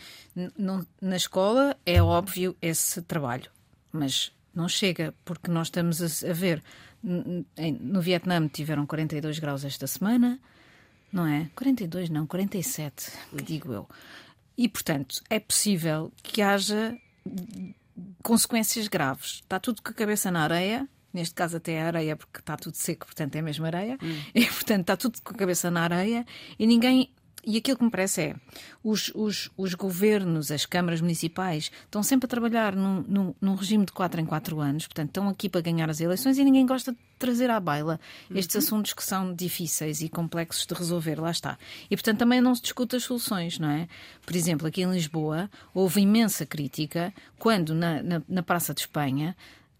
na 1.01 1.15
escola 1.15 1.75
é 1.85 2.01
óbvio 2.01 2.55
esse 2.61 3.01
trabalho, 3.01 3.49
mas 3.91 4.31
não 4.53 4.67
chega, 4.67 5.13
porque 5.25 5.49
nós 5.49 5.67
estamos 5.67 6.01
a, 6.01 6.29
a 6.29 6.33
ver. 6.33 6.63
No 7.03 8.01
Vietnã 8.01 8.47
tiveram 8.47 8.85
42 8.85 9.37
graus 9.39 9.63
esta 9.63 9.85
semana, 9.85 10.39
não 11.11 11.25
é? 11.25 11.49
42 11.55 12.09
não, 12.09 12.25
47, 12.27 13.11
digo 13.43 13.71
eu. 13.71 13.87
E, 14.57 14.67
portanto, 14.67 15.21
é 15.29 15.39
possível 15.39 16.11
que 16.23 16.41
haja 16.41 16.97
consequências 18.23 18.87
graves. 18.87 19.41
Está 19.43 19.59
tudo 19.59 19.81
com 19.81 19.89
a 19.89 19.93
cabeça 19.93 20.31
na 20.31 20.41
areia, 20.43 20.87
neste 21.13 21.35
caso 21.35 21.57
até 21.57 21.81
a 21.81 21.87
areia, 21.87 22.15
porque 22.15 22.39
está 22.39 22.57
tudo 22.57 22.75
seco, 22.75 23.05
portanto 23.05 23.35
é 23.35 23.41
mesmo 23.41 23.65
areia, 23.65 23.97
hum. 24.01 24.21
e 24.33 24.45
portanto 24.45 24.81
está 24.81 24.97
tudo 24.97 25.21
com 25.21 25.33
a 25.33 25.37
cabeça 25.37 25.71
na 25.71 25.81
areia 25.81 26.25
e 26.57 26.65
ninguém 26.67 27.11
e 27.45 27.57
aquilo 27.57 27.77
que 27.77 27.83
me 27.83 27.89
parece 27.89 28.21
é 28.21 28.35
os, 28.83 29.11
os, 29.15 29.49
os 29.55 29.73
governos, 29.73 30.51
as 30.51 30.65
câmaras 30.65 30.99
municipais 30.99 31.71
estão 31.85 32.03
sempre 32.03 32.25
a 32.25 32.29
trabalhar 32.29 32.75
num, 32.75 33.03
num, 33.07 33.35
num, 33.39 33.55
regime 33.55 33.85
de 33.85 33.91
4 33.91 34.19
em 34.19 34.25
4 34.25 34.59
anos, 34.59 34.85
portanto 34.85 35.07
estão 35.09 35.29
aqui 35.29 35.47
para 35.47 35.61
ganhar 35.61 35.89
as 35.89 36.01
eleições 36.01 36.37
e 36.37 36.43
ninguém 36.43 36.65
gosta 36.65 36.91
de 36.91 36.97
trazer 37.17 37.49
à 37.49 37.59
baila 37.59 37.99
estes 38.33 38.55
uhum. 38.55 38.61
assuntos 38.61 38.93
que 38.93 39.03
são 39.03 39.33
difíceis 39.33 40.01
e 40.01 40.09
complexos 40.09 40.65
de 40.65 40.73
resolver, 40.73 41.19
lá 41.19 41.31
está. 41.31 41.57
E 41.89 41.95
portanto 41.95 42.19
também 42.19 42.41
não 42.41 42.53
se 42.53 42.61
discute 42.61 42.95
as 42.95 43.03
soluções, 43.03 43.57
não 43.57 43.69
é? 43.69 43.87
Por 44.25 44.35
exemplo, 44.35 44.67
aqui 44.67 44.81
em 44.81 44.91
Lisboa 44.91 45.49
houve 45.73 46.01
imensa 46.01 46.45
crítica 46.45 47.13
quando 47.39 47.73
na, 47.73 48.03
na, 48.03 48.21
na 48.27 48.43
Praça 48.43 48.73
de 48.73 48.81
Espanha 48.81 49.35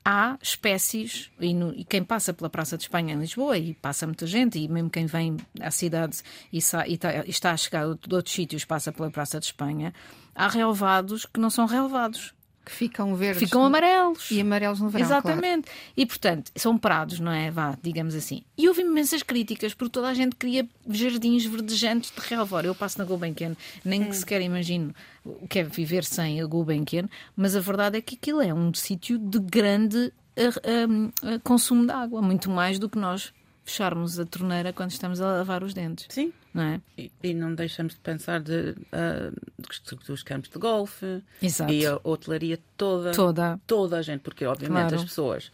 há 0.10 0.38
espécies, 0.42 1.30
e, 1.38 1.54
no, 1.54 1.74
e, 1.74 1.84
quem 1.84 2.02
passa 2.02 2.34
pela 2.34 2.50
Praça 2.50 2.78
de 2.78 2.84
Espanha 2.84 3.14
em 3.14 3.20
Lisboa, 3.20 3.58
e 3.58 3.74
passa 3.74 4.08
muita 4.08 4.26
gente, 4.26 4.58
e 4.58 4.66
mesmo 4.70 4.90
quem 4.90 5.06
vem 5.06 5.36
à 5.60 5.70
cidade 5.70 6.20
e, 6.52 6.62
sa, 6.62 6.88
e, 6.88 6.98
tá, 6.98 7.26
e 7.26 7.30
está 7.30 7.52
a 7.52 7.58
chegar 7.58 7.84
de 7.94 8.16
outros 8.16 8.34
sítios 8.34 8.64
passa 8.64 8.90
pela 8.94 9.12
Praça 9.12 9.38
de 9.38 9.48
Espanha, 9.48 9.94
há 10.34 10.48
relevados 10.48 11.26
que 11.26 11.42
não 11.42 11.50
são 11.50 11.66
relevados 11.66 12.34
que 12.68 12.72
ficam 12.74 13.16
verdes. 13.16 13.44
Ficam 13.44 13.64
amarelos. 13.64 14.30
E 14.30 14.42
amarelos 14.42 14.82
no 14.82 14.90
verão. 14.90 15.06
Exatamente. 15.06 15.64
Claro. 15.64 15.80
E 15.96 16.06
portanto, 16.06 16.52
são 16.54 16.78
prados, 16.78 17.18
não 17.20 17.32
é? 17.32 17.50
Vá, 17.50 17.78
digamos 17.82 18.14
assim. 18.14 18.44
E 18.58 18.68
houve 18.68 18.82
imensas 18.82 19.24
críticas, 19.24 19.74
porque 19.74 19.94
toda 19.94 20.10
a 20.10 20.14
gente 20.14 20.36
queria 20.36 20.68
jardins 20.90 21.46
verdejantes 21.46 22.12
de 22.12 22.20
relva. 22.20 22.62
Eu 22.62 22.76
passo 22.76 23.00
na 23.00 23.06
Gulbenkian, 23.06 23.56
nem 23.86 24.04
é. 24.04 24.12
sequer 24.12 24.42
imagino 24.42 24.94
o 25.24 25.48
que 25.48 25.60
é 25.60 25.64
viver 25.64 26.04
sem 26.04 26.42
a 26.42 26.46
Gulbenkian, 26.46 27.08
mas 27.36 27.56
a 27.56 27.62
verdade 27.62 27.98
é 27.98 28.02
que 28.02 28.16
aquilo 28.16 28.42
é 28.42 28.54
um 28.54 28.74
sítio 28.74 29.18
de 29.18 29.40
grande 29.40 29.98
uh, 30.38 31.08
uh, 31.08 31.40
consumo 31.44 31.86
de 31.86 31.92
água, 31.92 32.22
muito 32.22 32.50
mais 32.50 32.78
do 32.80 32.90
que 32.90 33.00
nós 33.00 33.34
fecharmos 33.68 34.18
a 34.18 34.26
torneira 34.26 34.72
quando 34.72 34.92
estamos 34.92 35.20
a 35.20 35.28
lavar 35.28 35.62
os 35.62 35.74
dentes. 35.74 36.08
Sim. 36.10 36.32
Não 36.54 36.64
é? 36.64 36.82
E, 36.98 37.12
e 37.22 37.34
não 37.34 37.54
deixamos 37.54 37.94
de 37.94 38.00
pensar 38.00 38.40
de, 38.40 38.72
uh, 38.72 40.06
dos 40.08 40.24
campos 40.24 40.50
de 40.50 40.58
golfe 40.58 41.22
Exato. 41.42 41.72
e 41.72 41.86
a 41.86 42.00
hotelaria 42.04 42.60
toda. 42.78 43.12
Toda. 43.12 43.60
Toda 43.68 43.98
a 43.98 44.02
gente, 44.02 44.22
porque 44.22 44.46
obviamente 44.46 44.90
claro. 44.90 44.96
as 44.96 45.04
pessoas 45.04 45.52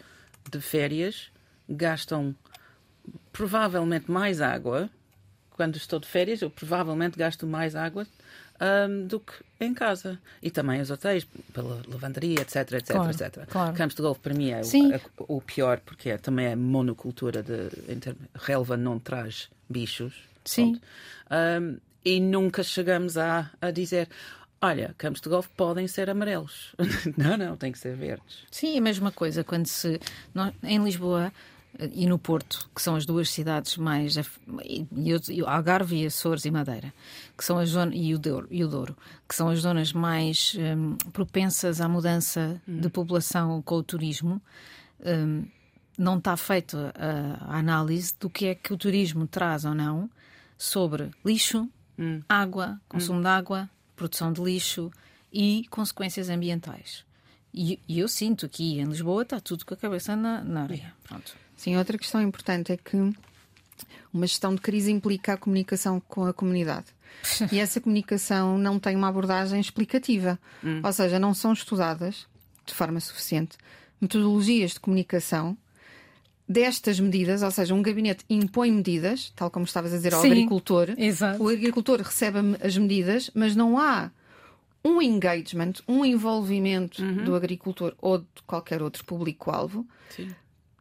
de 0.49 0.61
férias 0.61 1.31
gastam 1.67 2.35
provavelmente 3.31 4.09
mais 4.09 4.39
água. 4.39 4.89
Quando 5.51 5.75
estou 5.75 5.99
de 5.99 6.07
férias, 6.07 6.41
eu 6.41 6.49
provavelmente 6.49 7.17
gasto 7.17 7.47
mais 7.47 7.75
água 7.75 8.07
um, 8.63 9.07
do 9.07 9.19
que 9.19 9.33
em 9.59 9.73
casa. 9.73 10.19
E 10.41 10.49
também 10.49 10.81
os 10.81 10.89
hotéis, 10.89 11.25
pela 11.53 11.81
lavanderia, 11.87 12.41
etc, 12.41 12.55
etc, 12.73 12.85
claro, 12.87 13.11
etc. 13.11 13.45
Claro. 13.47 13.75
Campos 13.75 13.95
de 13.95 14.01
golfe 14.01 14.21
para 14.21 14.33
mim 14.33 14.51
é 14.51 14.61
o, 15.19 15.37
o, 15.37 15.41
pior, 15.41 15.79
porque 15.85 16.09
é, 16.09 16.17
também 16.17 16.47
é 16.47 16.55
monocultura, 16.55 17.43
de, 17.43 17.69
relva 18.35 18.77
não 18.77 18.99
traz 18.99 19.49
bichos. 19.69 20.13
Sim. 20.45 20.79
Um, 21.31 21.77
e 22.05 22.19
nunca 22.19 22.63
chegamos 22.63 23.17
a, 23.17 23.49
a 23.61 23.71
dizer 23.71 24.09
olha, 24.61 24.95
campos 24.97 25.19
de 25.19 25.29
golfe 25.29 25.49
podem 25.57 25.87
ser 25.87 26.09
amarelos. 26.09 26.73
não, 27.17 27.35
não, 27.37 27.57
tem 27.57 27.71
que 27.71 27.77
ser 27.77 27.95
verdes. 27.95 28.45
Sim, 28.49 28.77
a 28.77 28.81
mesma 28.81 29.11
coisa. 29.11 29.43
Quando 29.43 29.67
se. 29.67 29.99
Nós, 30.33 30.53
em 30.63 30.81
Lisboa, 30.83 31.33
e 31.91 32.05
no 32.05 32.19
Porto, 32.19 32.69
que 32.75 32.81
são 32.81 32.95
as 32.95 33.05
duas 33.05 33.29
cidades 33.29 33.77
mais. 33.77 34.15
E, 34.63 34.87
e 35.29 35.41
Algarve 35.41 36.01
e 36.01 36.05
Açores 36.05 36.45
e 36.45 36.51
Madeira, 36.51 36.93
que 37.37 37.43
são 37.43 37.57
as 37.57 37.69
zonas. 37.69 37.95
E 37.97 38.13
o 38.13 38.19
Douro, 38.19 38.47
e 38.51 38.63
o 38.63 38.67
Douro 38.67 38.95
que 39.27 39.35
são 39.35 39.49
as 39.49 39.61
zonas 39.61 39.91
mais 39.91 40.55
um, 40.55 40.95
propensas 41.11 41.81
à 41.81 41.89
mudança 41.89 42.61
hum. 42.67 42.79
de 42.79 42.89
população 42.89 43.61
com 43.63 43.75
o 43.75 43.83
turismo. 43.83 44.41
Um, 45.03 45.45
não 45.97 46.17
está 46.17 46.37
feita 46.37 46.93
a, 46.95 47.55
a, 47.55 47.57
análise 47.57 48.13
do 48.19 48.29
que 48.29 48.47
é 48.47 48.55
que 48.55 48.73
o 48.73 48.77
turismo 48.77 49.27
traz 49.27 49.65
ou 49.65 49.73
não 49.73 50.09
sobre 50.57 51.11
lixo, 51.25 51.67
hum. 51.97 52.21
água, 52.29 52.79
consumo 52.87 53.19
hum. 53.19 53.21
de 53.23 53.27
água, 53.27 53.69
produção 53.95 54.31
de 54.31 54.41
lixo 54.41 54.91
e 55.31 55.65
consequências 55.69 56.29
ambientais. 56.29 57.03
E, 57.51 57.79
e, 57.87 57.99
eu 57.99 58.07
sinto 58.07 58.47
que 58.47 58.79
em 58.79 58.85
Lisboa 58.85 59.23
está 59.23 59.39
tudo 59.39 59.65
com 59.65 59.73
a 59.73 59.77
cabeça 59.77 60.15
na, 60.15 60.43
na 60.43 60.63
areia. 60.63 60.93
Pronto. 61.03 61.35
Sim, 61.55 61.77
outra 61.77 61.97
questão 61.97 62.21
importante 62.21 62.71
é 62.71 62.77
que 62.77 62.97
uma 64.13 64.27
gestão 64.27 64.53
de 64.53 64.61
crise 64.61 64.91
implica 64.91 65.33
a 65.33 65.37
comunicação 65.37 65.99
com 65.99 66.25
a 66.25 66.33
comunidade. 66.33 66.87
e 67.51 67.59
essa 67.59 67.79
comunicação 67.79 68.57
não 68.57 68.79
tem 68.79 68.95
uma 68.95 69.07
abordagem 69.07 69.59
explicativa. 69.59 70.39
Hum. 70.63 70.81
Ou 70.83 70.93
seja, 70.93 71.19
não 71.19 71.33
são 71.33 71.53
estudadas 71.53 72.27
de 72.65 72.73
forma 72.73 72.99
suficiente 72.99 73.57
metodologias 74.03 74.71
de 74.71 74.79
comunicação 74.79 75.57
destas 76.47 76.99
medidas, 76.99 77.41
ou 77.41 77.49
seja, 77.49 77.73
um 77.73 77.81
gabinete 77.81 78.25
impõe 78.29 78.69
medidas, 78.69 79.31
tal 79.35 79.49
como 79.49 79.65
estavas 79.65 79.93
a 79.93 79.97
dizer 79.97 80.13
ao 80.13 80.21
Sim, 80.21 80.31
agricultor. 80.31 80.93
Exato. 80.97 81.41
O 81.41 81.47
agricultor 81.47 82.01
recebe 82.01 82.39
as 82.61 82.77
medidas, 82.77 83.31
mas 83.33 83.55
não 83.55 83.79
há 83.79 84.11
um 84.83 85.01
engagement, 85.01 85.73
um 85.87 86.03
envolvimento 86.03 87.01
uhum. 87.01 87.23
do 87.23 87.35
agricultor 87.35 87.95
ou 87.97 88.19
de 88.19 88.25
qualquer 88.45 88.81
outro 88.83 89.05
público-alvo 89.05 89.87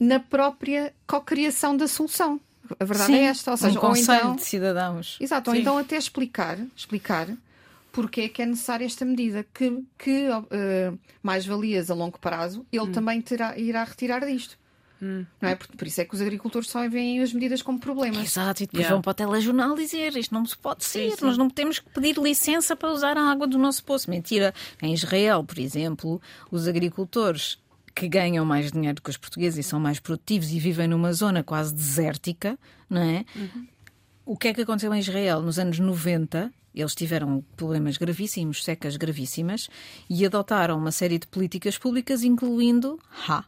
na 0.03 0.19
própria 0.19 0.93
cocriação 1.07 1.77
da 1.77 1.87
solução. 1.87 2.41
A 2.81 2.85
verdade 2.85 3.13
Sim, 3.13 3.19
é 3.19 3.25
esta, 3.25 3.51
ou 3.53 3.57
seja, 3.57 3.81
um 3.81 3.85
ou 3.85 3.97
então 3.97 4.37
de 4.37 4.43
cidadãos. 4.43 5.19
Exato, 5.21 5.51
Sim. 5.51 5.57
ou 5.57 5.61
então 5.61 5.79
até 5.79 5.97
explicar, 5.97 6.59
explicar 6.77 7.29
porque 7.93 8.23
é 8.23 8.29
que 8.29 8.41
é 8.43 8.47
necessária 8.47 8.87
esta 8.87 9.05
medida, 9.05 9.47
que, 9.53 9.85
que 9.99 10.29
uh, 10.29 10.99
mais 11.23 11.45
valias 11.45 11.91
a 11.91 11.95
longo 11.95 12.19
prazo 12.19 12.65
ele 12.73 12.85
hum. 12.85 12.93
também 12.93 13.21
terá, 13.21 13.57
irá 13.59 13.85
retirar 13.85 14.25
disto. 14.25 14.57
Hum. 15.03 15.27
Não 15.41 15.49
é? 15.49 15.57
por, 15.57 15.67
por, 15.67 15.87
isso 15.87 16.01
é 16.01 16.05
que 16.05 16.15
os 16.15 16.21
agricultores 16.21 16.71
só 16.71 16.89
veem 16.89 17.21
as 17.21 17.33
medidas 17.33 17.61
como 17.61 17.79
problemas. 17.79 18.23
Exato, 18.23 18.63
e 18.63 18.67
depois 18.67 18.83
yeah. 18.83 18.95
vão 18.95 19.03
para 19.03 19.11
o 19.11 19.15
telejornal 19.15 19.75
dizer 19.75 20.17
isto 20.17 20.33
não 20.33 20.47
se 20.47 20.57
pode 20.57 20.85
ser, 20.85 21.11
sim, 21.11 21.17
sim. 21.17 21.25
nós 21.25 21.37
não 21.37 21.51
temos 21.51 21.81
que 21.81 21.91
pedir 21.91 22.17
licença 22.19 22.75
para 22.75 22.91
usar 22.91 23.19
a 23.19 23.31
água 23.31 23.47
do 23.47 23.59
nosso 23.59 23.85
poço. 23.85 24.09
Mentira. 24.09 24.55
Em 24.81 24.95
Israel, 24.95 25.45
por 25.45 25.59
exemplo, 25.59 26.23
os 26.51 26.69
agricultores 26.69 27.59
que 27.95 28.09
ganham 28.09 28.45
mais 28.45 28.73
dinheiro 28.73 29.03
que 29.03 29.11
os 29.11 29.17
portugueses 29.17 29.65
e 29.65 29.69
são 29.69 29.79
mais 29.79 30.01
produtivos 30.01 30.51
e 30.51 30.59
vivem 30.59 30.89
numa 30.89 31.13
zona 31.13 31.43
quase 31.43 31.75
desértica, 31.75 32.59
não 32.89 33.03
é? 33.03 33.25
Uhum. 33.37 33.67
O 34.25 34.37
que 34.37 34.49
é 34.49 34.55
que 34.55 34.63
aconteceu 34.63 34.95
em 34.95 35.01
Israel 35.01 35.43
nos 35.43 35.59
anos 35.59 35.79
90? 35.79 36.53
Eles 36.75 36.95
tiveram 36.95 37.45
problemas 37.57 37.99
gravíssimos, 37.99 38.65
secas 38.65 38.97
gravíssimas, 38.97 39.69
e 40.09 40.25
adotaram 40.25 40.79
uma 40.79 40.93
série 40.93 41.19
de 41.19 41.27
políticas 41.27 41.77
públicas, 41.77 42.23
incluindo 42.23 42.99
ha, 43.29 43.45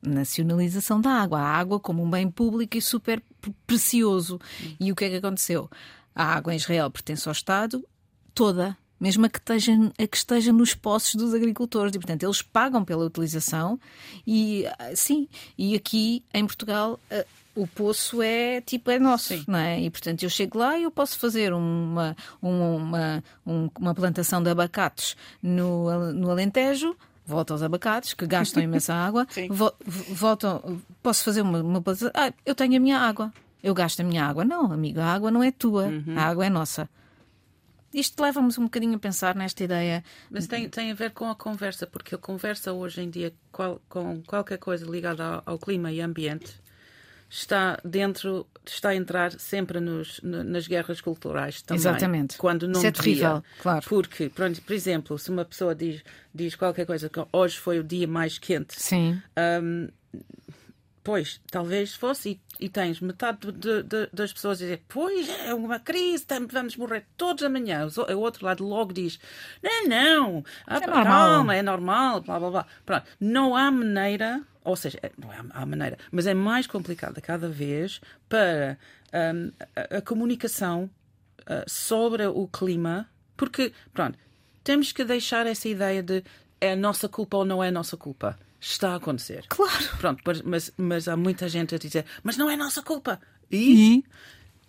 nacionalização 0.00 1.00
da 1.00 1.10
água, 1.10 1.40
a 1.40 1.56
água 1.56 1.78
como 1.78 2.02
um 2.02 2.08
bem 2.08 2.30
público 2.30 2.76
e 2.76 2.82
super 2.82 3.22
precioso. 3.66 4.40
E 4.80 4.90
o 4.90 4.96
que 4.96 5.04
é 5.04 5.10
que 5.10 5.16
aconteceu? 5.16 5.70
A 6.14 6.24
água 6.24 6.52
em 6.52 6.56
Israel 6.56 6.90
pertence 6.90 7.28
ao 7.28 7.32
Estado 7.32 7.86
toda, 8.34 8.76
mesmo 9.02 9.26
a 9.26 9.28
que 9.28 9.38
esteja, 9.38 9.72
a 9.98 10.06
que 10.06 10.16
esteja 10.16 10.52
nos 10.52 10.74
postos 10.74 11.16
dos 11.16 11.34
agricultores. 11.34 11.92
E, 11.92 11.98
portanto, 11.98 12.22
eles 12.22 12.40
pagam 12.40 12.84
pela 12.84 13.04
utilização 13.04 13.78
e, 14.24 14.64
sim, 14.94 15.28
e 15.58 15.74
aqui 15.74 16.22
em 16.32 16.46
Portugal 16.46 17.00
o 17.54 17.66
poço 17.66 18.22
é 18.22 18.60
tipo 18.60 18.90
é 18.90 18.98
nosso, 18.98 19.28
Sim. 19.28 19.44
não 19.46 19.58
é? 19.58 19.78
E 19.80 19.90
portanto 19.90 20.22
eu 20.22 20.30
chego 20.30 20.56
lá 20.58 20.78
e 20.78 20.84
eu 20.84 20.90
posso 20.90 21.18
fazer 21.18 21.52
uma, 21.52 22.16
uma, 22.40 23.22
uma, 23.44 23.70
uma 23.78 23.94
plantação 23.94 24.42
de 24.42 24.48
abacates 24.48 25.16
no, 25.42 26.12
no 26.14 26.30
Alentejo 26.30 26.96
volto 27.26 27.52
aos 27.52 27.62
abacates, 27.62 28.14
que 28.14 28.26
gastam 28.26 28.62
imensa 28.62 28.94
água, 28.96 29.26
vo, 29.48 29.72
voltam, 30.10 30.80
posso 31.02 31.24
fazer 31.24 31.42
uma, 31.42 31.60
uma 31.60 31.82
ah, 32.14 32.32
eu 32.44 32.54
tenho 32.54 32.76
a 32.76 32.80
minha 32.80 32.98
água, 32.98 33.32
eu 33.62 33.74
gasto 33.74 34.00
a 34.00 34.04
minha 34.04 34.24
água. 34.24 34.44
Não, 34.44 34.72
amigo, 34.72 35.00
a 35.00 35.06
água 35.06 35.30
não 35.30 35.42
é 35.42 35.50
tua, 35.50 35.84
uhum. 35.84 36.14
a 36.16 36.22
água 36.22 36.46
é 36.46 36.50
nossa. 36.50 36.88
Isto 37.92 38.22
leva-nos 38.22 38.58
um 38.58 38.64
bocadinho 38.64 38.94
a 38.94 38.98
pensar 38.98 39.34
nesta 39.34 39.64
ideia. 39.64 40.02
Mas 40.30 40.46
tem, 40.46 40.68
tem 40.68 40.90
a 40.90 40.94
ver 40.94 41.10
com 41.10 41.28
a 41.28 41.34
conversa, 41.34 41.86
porque 41.86 42.14
a 42.14 42.18
conversa 42.18 42.72
hoje 42.72 43.02
em 43.02 43.10
dia 43.10 43.32
qual, 43.50 43.80
com 43.88 44.22
qualquer 44.22 44.58
coisa 44.58 44.86
ligada 44.86 45.24
ao, 45.24 45.42
ao 45.46 45.58
clima 45.58 45.92
e 45.92 46.00
ambiente 46.00 46.62
está 47.32 47.78
dentro, 47.82 48.46
está 48.64 48.90
a 48.90 48.94
entrar 48.94 49.32
sempre 49.32 49.80
nos, 49.80 50.20
nas 50.22 50.66
guerras 50.66 51.00
culturais 51.00 51.62
também. 51.62 51.80
Exatamente. 51.80 52.36
Quando 52.36 52.68
não 52.68 52.78
Isso 52.78 52.86
é 52.86 52.92
terrível, 52.92 53.42
claro. 53.60 53.84
Porque, 53.88 54.28
por 54.28 54.74
exemplo, 54.74 55.18
se 55.18 55.30
uma 55.30 55.44
pessoa 55.44 55.74
diz, 55.74 56.02
diz 56.34 56.54
qualquer 56.54 56.84
coisa 56.84 57.08
que 57.08 57.24
hoje 57.32 57.58
foi 57.58 57.78
o 57.78 57.84
dia 57.84 58.06
mais 58.06 58.36
quente. 58.38 58.74
Sim. 58.78 59.20
Um, 59.62 59.88
Pois, 61.04 61.40
talvez 61.50 61.94
fosse, 61.94 62.40
e, 62.60 62.66
e 62.66 62.68
tens 62.68 63.00
metade 63.00 63.50
de, 63.50 63.82
de, 63.82 64.08
das 64.12 64.32
pessoas 64.32 64.58
a 64.58 64.64
dizer, 64.64 64.82
pois, 64.88 65.28
é 65.28 65.52
uma 65.52 65.80
crise, 65.80 66.24
vamos 66.48 66.76
morrer 66.76 67.04
todos 67.16 67.42
amanhã. 67.42 67.88
O 68.14 68.18
outro 68.18 68.46
lado 68.46 68.64
logo 68.64 68.92
diz, 68.92 69.18
não, 69.60 69.88
não, 69.88 70.44
ah, 70.64 70.76
é 70.76 70.80
calma, 70.80 71.04
normal. 71.04 71.50
é 71.50 71.62
normal, 71.62 72.20
blá, 72.20 72.38
blá, 72.38 72.50
blá. 72.50 72.66
Pronto, 72.86 73.06
não 73.20 73.56
há 73.56 73.70
maneira 73.70 74.42
ou 74.64 74.76
seja, 74.76 74.98
é, 75.02 75.10
não 75.18 75.32
é 75.32 75.40
a 75.50 75.66
maneira, 75.66 75.98
mas 76.12 76.24
é 76.24 76.34
mais 76.34 76.68
complicada 76.68 77.20
cada 77.20 77.48
vez 77.48 78.00
para 78.28 78.78
um, 79.34 79.50
a, 79.74 79.96
a, 79.96 80.00
comunicação 80.00 80.88
uh, 81.40 81.68
sobre 81.68 82.24
o 82.26 82.46
clima, 82.46 83.08
porque, 83.36 83.72
pronto, 83.92 84.16
temos 84.62 84.92
que 84.92 85.04
deixar 85.04 85.46
essa 85.46 85.68
ideia 85.68 86.00
de 86.00 86.22
é 86.60 86.74
a 86.74 86.76
nossa 86.76 87.08
culpa 87.08 87.38
ou 87.38 87.44
não 87.44 87.62
é 87.62 87.68
a 87.68 87.72
nossa 87.72 87.96
culpa. 87.96 88.38
Está 88.62 88.92
a 88.92 88.96
acontecer. 88.96 89.44
Claro. 89.48 89.88
Pronto, 89.98 90.22
mas, 90.44 90.72
mas 90.76 91.08
há 91.08 91.16
muita 91.16 91.48
gente 91.48 91.74
a 91.74 91.78
dizer, 91.78 92.06
mas 92.22 92.36
não 92.36 92.48
é 92.48 92.56
nossa 92.56 92.80
culpa. 92.80 93.20
E. 93.50 93.96
e? 93.96 94.04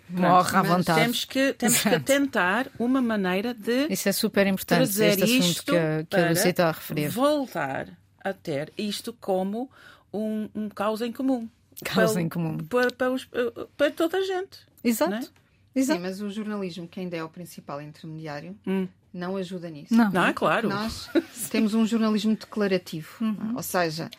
Morre 0.10 0.58
à 0.58 0.62
vontade. 0.64 1.00
Temos 1.00 1.26
que, 1.26 1.54
temos 1.54 1.82
que 1.82 2.00
tentar 2.02 2.70
uma 2.80 3.02
maneira 3.02 3.54
de. 3.54 3.88
Isso 3.92 4.10
é 4.10 4.12
super 4.12 4.48
importante, 4.48 4.84
este 4.84 5.24
assunto 5.24 5.64
que, 5.64 5.78
a, 5.78 6.04
que 6.04 6.16
a 6.16 6.30
Lucia 6.30 6.50
está 6.50 6.70
a 6.70 6.72
referir. 6.72 7.10
Voltar 7.10 7.88
a 8.24 8.34
ter 8.34 8.74
isto 8.78 9.14
como 9.14 9.70
um, 10.12 10.50
um 10.56 10.70
causa 10.70 11.06
em 11.06 11.12
comum. 11.12 11.48
Causa 11.86 12.14
para, 12.14 12.22
em 12.24 12.30
comum. 12.30 12.58
Para, 12.58 12.92
para, 12.92 13.12
os, 13.12 13.30
para 13.78 13.92
toda 13.92 14.18
a 14.18 14.22
gente. 14.22 14.60
Exato. 14.84 15.14
É? 15.14 15.80
Exato. 15.80 16.00
Sim, 16.00 16.04
mas 16.04 16.20
o 16.20 16.30
jornalismo, 16.32 16.88
que 16.88 17.00
ainda 17.00 17.16
é 17.16 17.24
o 17.24 17.30
principal 17.30 17.82
intermediário, 17.82 18.58
hum. 18.66 18.88
Não 19.14 19.38
ajuda 19.38 19.70
nisso. 19.70 19.94
Não, 19.94 20.12
não 20.12 20.26
é 20.26 20.34
claro. 20.34 20.70
Nós 20.70 21.10
temos 21.52 21.74
um 21.74 21.86
jornalismo 21.86 22.36
declarativo. 22.36 23.10
Uhum. 23.22 23.54
Ou 23.56 23.64
seja, 23.64 24.10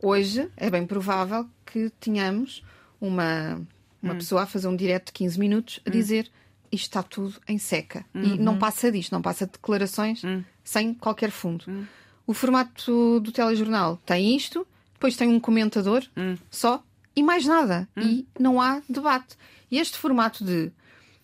hoje 0.00 0.48
é 0.56 0.70
bem 0.70 0.86
provável 0.86 1.46
que 1.66 1.90
tenhamos 1.98 2.62
uma, 3.00 3.60
uma 4.02 4.14
hum. 4.14 4.18
pessoa 4.18 4.42
a 4.42 4.46
fazer 4.46 4.68
um 4.68 4.76
direto 4.76 5.06
de 5.06 5.12
15 5.12 5.38
minutos 5.38 5.80
a 5.84 5.88
hum. 5.88 5.92
dizer 5.92 6.30
isto 6.70 6.84
está 6.84 7.02
tudo 7.02 7.34
em 7.48 7.58
seca. 7.58 8.04
Uhum. 8.14 8.22
E 8.22 8.38
não 8.38 8.58
passa 8.58 8.90
disto, 8.90 9.12
não 9.12 9.22
passa 9.22 9.46
de 9.46 9.52
declarações 9.52 10.22
hum. 10.24 10.42
sem 10.62 10.94
qualquer 10.94 11.30
fundo. 11.30 11.64
Hum. 11.68 11.84
O 12.26 12.32
formato 12.32 13.20
do 13.20 13.30
telejornal 13.30 14.00
tem 14.04 14.34
isto, 14.36 14.66
depois 14.92 15.16
tem 15.16 15.28
um 15.28 15.38
comentador 15.38 16.04
hum. 16.16 16.36
só 16.50 16.82
e 17.14 17.22
mais 17.22 17.46
nada. 17.46 17.88
Hum. 17.96 18.02
E 18.02 18.28
não 18.38 18.60
há 18.60 18.82
debate. 18.88 19.36
E 19.70 19.78
este 19.78 19.98
formato 19.98 20.44
de 20.44 20.72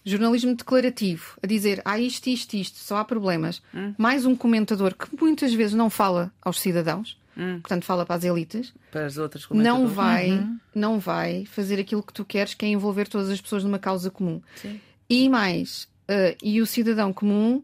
jornalismo 0.05 0.55
declarativo, 0.55 1.39
a 1.43 1.47
dizer 1.47 1.83
há 1.85 1.99
isto, 1.99 2.29
isto, 2.29 2.55
isto, 2.55 2.79
só 2.79 2.99
há 2.99 3.05
problemas, 3.05 3.63
hum. 3.75 3.95
mais 3.99 4.25
um 4.25 4.35
comentador 4.35 4.95
que 4.95 5.09
muitas 5.21 5.53
vezes 5.53 5.75
não 5.75 5.91
fala 5.91 6.33
aos 6.43 6.61
cidadãos, 6.61 7.19
hum. 7.37 7.61
portanto 7.61 7.85
fala 7.85 8.07
para 8.07 8.17
as 8.17 8.25
elites, 8.25 8.73
para 8.91 9.07
as 9.07 9.19
outras 9.19 9.47
não 9.51 9.87
vai, 9.87 10.33
uhum. 10.33 10.59
não 10.75 10.99
vai 10.99 11.45
fazer 11.47 11.79
aquilo 11.79 12.03
que 12.03 12.13
tu 12.13 12.25
queres, 12.25 12.55
que 12.55 12.65
é 12.65 12.69
envolver 12.69 13.09
todas 13.09 13.29
as 13.29 13.41
pessoas 13.41 13.65
numa 13.65 13.79
causa 13.79 14.11
comum. 14.11 14.41
Sim. 14.57 14.81
E 15.09 15.29
mais, 15.29 15.89
uh, 16.09 16.37
e 16.43 16.61
o 16.61 16.67
cidadão 16.67 17.13
comum 17.13 17.63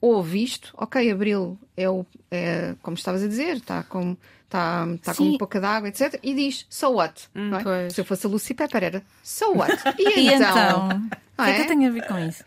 ouve 0.00 0.42
isto, 0.42 0.72
ok, 0.76 1.10
Abril 1.10 1.58
é, 1.76 1.88
o, 1.90 2.06
é 2.30 2.74
como 2.82 2.96
estavas 2.96 3.22
a 3.22 3.26
dizer, 3.26 3.56
está 3.56 3.82
com 3.82 4.16
está 4.48 4.86
tá 5.02 5.14
com 5.14 5.24
um 5.24 5.38
pouco 5.38 5.60
de 5.60 5.66
água, 5.66 5.88
etc. 5.88 6.18
E 6.22 6.34
diz, 6.34 6.66
so 6.68 6.92
what? 6.94 7.28
Hum, 7.34 7.50
é? 7.54 7.90
Se 7.90 8.00
eu 8.00 8.04
fosse 8.04 8.26
a 8.26 8.30
Lucy 8.30 8.54
Pepper, 8.54 8.82
era, 8.82 9.02
so 9.22 9.52
what? 9.56 9.72
E, 9.98 10.20
e 10.20 10.34
então? 10.34 10.48
então? 10.48 11.08
O 11.38 11.44
que 11.44 11.50
é 11.50 11.54
que 11.54 11.60
eu 11.60 11.66
tenho 11.66 11.88
a 11.88 11.92
ver 11.92 12.06
com 12.06 12.18
isso? 12.18 12.44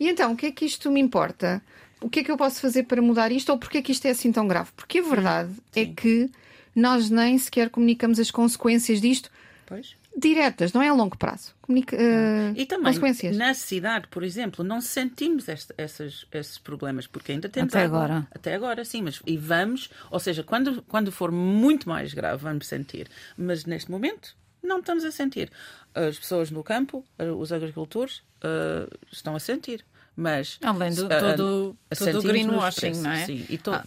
E 0.00 0.08
então, 0.08 0.32
o 0.32 0.36
que 0.36 0.46
é 0.46 0.50
que 0.50 0.64
isto 0.64 0.90
me 0.90 1.00
importa? 1.00 1.62
O 2.00 2.10
que 2.10 2.20
é 2.20 2.24
que 2.24 2.30
eu 2.30 2.36
posso 2.36 2.60
fazer 2.60 2.84
para 2.84 3.00
mudar 3.00 3.30
isto? 3.30 3.50
Ou 3.50 3.58
porque 3.58 3.78
é 3.78 3.82
que 3.82 3.92
isto 3.92 4.06
é 4.06 4.10
assim 4.10 4.32
tão 4.32 4.48
grave? 4.48 4.70
Porque 4.74 4.98
a 4.98 5.02
verdade 5.02 5.50
hum, 5.50 5.62
é 5.76 5.84
que 5.84 6.30
nós 6.74 7.10
nem 7.10 7.38
sequer 7.38 7.70
comunicamos 7.70 8.18
as 8.18 8.30
consequências 8.30 9.00
disto. 9.00 9.30
Pois 9.66 9.96
diretas, 10.16 10.72
não 10.72 10.82
é 10.82 10.88
a 10.88 10.94
longo 10.94 11.16
prazo. 11.18 11.54
Comunica, 11.62 11.96
uh, 11.96 12.52
e 12.56 12.66
também, 12.66 12.86
consequências. 12.86 13.36
na 13.36 13.54
cidade, 13.54 14.06
por 14.08 14.22
exemplo, 14.22 14.64
não 14.64 14.80
sentimos 14.80 15.48
este, 15.48 15.74
esses, 15.76 16.26
esses 16.30 16.58
problemas, 16.58 17.06
porque 17.06 17.32
ainda 17.32 17.48
temos 17.48 17.74
Até 17.74 17.84
água. 17.84 17.98
agora. 17.98 18.28
Até 18.30 18.54
agora, 18.54 18.84
sim, 18.84 19.02
mas 19.02 19.20
e 19.26 19.36
vamos, 19.36 19.90
ou 20.10 20.20
seja, 20.20 20.42
quando, 20.42 20.82
quando 20.82 21.10
for 21.10 21.32
muito 21.32 21.88
mais 21.88 22.14
grave, 22.14 22.42
vamos 22.42 22.66
sentir. 22.66 23.08
Mas 23.36 23.64
neste 23.64 23.90
momento, 23.90 24.36
Não 24.64 24.78
estamos 24.78 25.04
a 25.04 25.12
sentir. 25.12 25.50
As 25.94 26.18
pessoas 26.18 26.50
no 26.50 26.64
campo, 26.64 27.04
os 27.38 27.52
agricultores, 27.52 28.22
uh, 28.42 28.90
estão 29.12 29.36
a 29.36 29.38
sentir. 29.38 29.84
Mas 30.16 30.58
além 30.62 30.94
do 30.94 31.08
todo, 31.08 31.76
uh, 31.92 31.96
todo 31.96 32.20
o 32.20 32.22
greenwashing, 32.22 32.92
não 33.02 33.10
é? 33.10 33.26
Sim, 33.26 33.44
e 33.50 33.60
ah. 33.66 33.84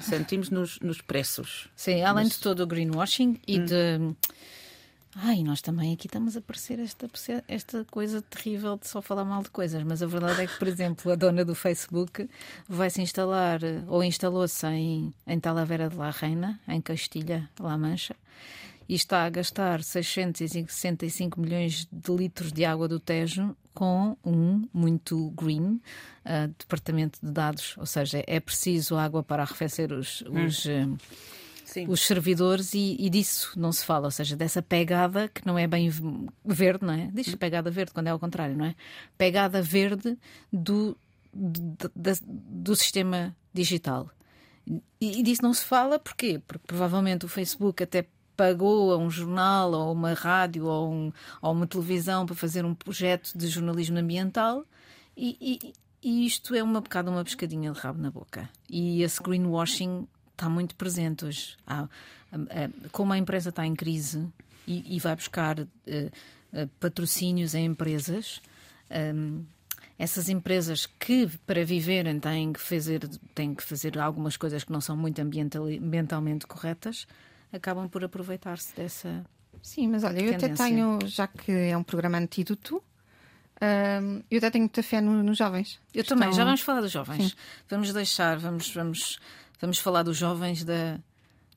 sentimos 0.00 0.50
nos, 0.50 0.78
nos 0.80 1.00
preços. 1.00 1.68
Sim, 1.74 2.02
além 2.02 2.24
nos... 2.24 2.34
de 2.34 2.40
todo 2.40 2.60
o 2.60 2.66
greenwashing 2.66 3.40
e 3.46 3.58
hum. 3.58 3.64
de 3.64 4.14
Ai, 5.16 5.42
nós 5.42 5.60
também 5.60 5.92
aqui 5.92 6.06
estamos 6.06 6.36
a 6.36 6.40
parecer 6.40 6.78
esta, 6.78 7.10
esta 7.48 7.84
coisa 7.90 8.22
terrível 8.22 8.76
de 8.76 8.86
só 8.86 9.02
falar 9.02 9.24
mal 9.24 9.42
de 9.42 9.50
coisas, 9.50 9.82
mas 9.82 10.02
a 10.02 10.06
verdade 10.06 10.42
é 10.42 10.46
que, 10.46 10.56
por 10.56 10.68
exemplo, 10.68 11.10
a 11.10 11.16
dona 11.16 11.44
do 11.44 11.54
Facebook 11.54 12.28
vai 12.68 12.88
se 12.90 13.02
instalar 13.02 13.60
ou 13.88 14.04
instalou-se 14.04 14.64
em, 14.68 15.12
em 15.26 15.40
Talavera 15.40 15.88
de 15.88 15.96
la 15.96 16.10
Reina, 16.10 16.60
em 16.68 16.80
Castilha-La 16.80 17.76
Mancha, 17.76 18.14
e 18.88 18.94
está 18.94 19.24
a 19.24 19.30
gastar 19.30 19.82
665 19.82 21.40
milhões 21.40 21.88
de 21.90 22.12
litros 22.12 22.52
de 22.52 22.64
água 22.64 22.86
do 22.86 23.00
Tejo 23.00 23.56
com 23.74 24.16
um 24.24 24.68
muito 24.72 25.30
green 25.30 25.80
uh, 26.24 26.48
departamento 26.56 27.18
de 27.20 27.32
dados, 27.32 27.76
ou 27.78 27.86
seja, 27.86 28.22
é 28.26 28.38
preciso 28.38 28.96
água 28.96 29.24
para 29.24 29.42
arrefecer 29.42 29.92
os, 29.92 30.22
hum. 30.22 30.46
os 30.46 30.64
uh, 30.66 30.98
Sim. 31.70 31.86
os 31.88 32.04
servidores 32.04 32.74
e, 32.74 32.96
e, 32.98 33.08
disso 33.08 33.52
não 33.56 33.70
se 33.70 33.84
fala, 33.84 34.06
ou 34.06 34.10
seja, 34.10 34.36
dessa 34.36 34.60
pegada 34.60 35.28
que 35.28 35.46
não 35.46 35.56
é 35.56 35.68
bem 35.68 35.88
verde, 36.44 36.84
não 36.84 36.92
é? 36.92 37.08
Diz 37.12 37.32
pegada 37.36 37.70
verde 37.70 37.92
quando 37.92 38.08
é 38.08 38.10
ao 38.10 38.18
contrário, 38.18 38.56
não 38.56 38.64
é? 38.64 38.74
Pegada 39.16 39.62
verde 39.62 40.18
do, 40.52 40.96
do, 41.32 41.90
do 41.94 42.74
sistema 42.74 43.36
digital. 43.52 44.10
E, 45.00 45.20
e 45.20 45.22
disso 45.22 45.42
não 45.42 45.54
se 45.54 45.64
fala 45.64 45.98
porquê? 45.98 46.40
Porque 46.44 46.66
provavelmente 46.66 47.24
o 47.24 47.28
Facebook 47.28 47.82
até 47.82 48.04
pagou 48.36 48.92
a 48.92 48.98
um 48.98 49.08
jornal 49.08 49.72
ou 49.72 49.92
uma 49.92 50.12
rádio 50.12 50.66
ou, 50.66 50.90
um, 50.90 51.12
ou 51.40 51.52
uma 51.52 51.66
televisão 51.66 52.26
para 52.26 52.34
fazer 52.34 52.64
um 52.64 52.74
projeto 52.74 53.36
de 53.36 53.46
jornalismo 53.46 53.98
ambiental 53.98 54.64
e, 55.16 55.36
e, 55.40 55.72
e 56.02 56.26
isto 56.26 56.54
é 56.54 56.62
uma 56.62 56.80
bocado 56.80 57.10
uma 57.10 57.22
pescadinha 57.22 57.70
de 57.70 57.78
rabo 57.78 58.00
na 58.00 58.10
boca. 58.10 58.48
E 58.68 59.02
esse 59.02 59.22
greenwashing 59.22 60.08
está 60.40 60.48
muito 60.48 60.74
presente 60.74 61.26
hoje. 61.26 61.56
Há, 61.66 61.86
como 62.90 63.12
a 63.12 63.18
empresa 63.18 63.50
está 63.50 63.66
em 63.66 63.74
crise 63.74 64.26
e, 64.66 64.96
e 64.96 64.98
vai 64.98 65.14
buscar 65.14 65.60
uh, 65.60 65.66
uh, 65.66 66.68
patrocínios 66.80 67.54
em 67.54 67.66
empresas, 67.66 68.40
um, 69.14 69.44
essas 69.98 70.30
empresas 70.30 70.86
que 70.86 71.28
para 71.46 71.62
viverem 71.62 72.18
têm 72.18 72.54
que 72.54 72.60
fazer 72.60 73.06
têm 73.34 73.54
que 73.54 73.62
fazer 73.62 73.98
algumas 73.98 74.36
coisas 74.36 74.64
que 74.64 74.72
não 74.72 74.80
são 74.80 74.96
muito 74.96 75.20
ambiental, 75.20 75.66
ambientalmente 75.66 76.46
corretas, 76.46 77.06
acabam 77.52 77.86
por 77.86 78.02
aproveitar-se 78.02 78.74
dessa. 78.74 79.24
Sim, 79.62 79.88
mas 79.88 80.04
olha, 80.04 80.20
eu 80.20 80.34
até 80.34 80.48
tenho, 80.48 80.98
já 81.04 81.26
que 81.26 81.52
é 81.52 81.76
um 81.76 81.82
programa 81.82 82.16
antídoto, 82.16 82.82
um, 83.60 84.22
eu 84.30 84.38
até 84.38 84.50
tenho 84.50 84.62
muita 84.62 84.82
fé 84.82 85.02
no, 85.02 85.22
nos 85.22 85.36
jovens. 85.36 85.78
Eu 85.92 86.00
Estão... 86.00 86.16
também, 86.16 86.32
já 86.32 86.44
vamos 86.44 86.62
falar 86.62 86.80
dos 86.80 86.92
jovens. 86.92 87.28
Sim. 87.28 87.36
Vamos 87.68 87.92
deixar, 87.92 88.38
vamos, 88.38 88.72
vamos 88.72 89.20
Vamos 89.60 89.78
falar 89.78 90.02
dos 90.02 90.16
jovens, 90.16 90.64
da, 90.64 90.98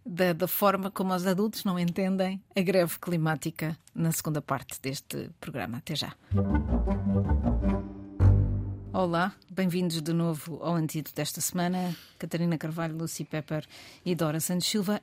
da, 0.06 0.34
da, 0.34 0.46
forma 0.46 0.92
como 0.92 1.14
os 1.14 1.26
adultos 1.26 1.64
não 1.64 1.80
entendem 1.80 2.44
a 2.54 2.60
greve 2.60 3.00
climática 3.00 3.78
na 3.96 4.12
segunda 4.12 4.42
parte 4.42 4.78
deste 4.82 5.30
programa. 5.40 5.78
Até 5.78 5.96
já. 5.96 6.14
Olá, 8.92 9.34
bem-vindos 9.50 10.02
de 10.02 10.12
novo 10.12 10.60
ao 10.62 10.76
Antídoto 10.76 11.16
desta 11.16 11.40
semana. 11.40 11.96
Catarina 12.20 12.58
Carvalho, 12.58 12.98
Lucy 12.98 13.24
Pepper 13.24 13.66
e 14.06 14.14
Dora 14.14 14.42
Santos 14.42 14.68
Silva. 14.68 15.02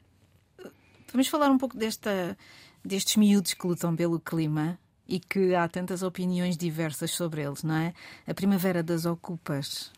Vamos 1.10 1.26
falar 1.28 1.50
um 1.50 1.56
pouco 1.56 1.78
desta, 1.78 2.36
destes 2.84 3.16
miúdos 3.16 3.54
que 3.54 3.66
lutam 3.66 3.96
pelo 3.96 4.20
clima 4.20 4.78
e 5.08 5.18
que 5.18 5.54
há 5.54 5.66
tantas 5.66 6.02
opiniões 6.02 6.54
diversas 6.54 7.12
sobre 7.12 7.40
eles, 7.40 7.62
não 7.62 7.76
é? 7.76 7.94
A 8.26 8.34
primavera 8.34 8.82
das 8.82 9.06
ocupas 9.06 9.90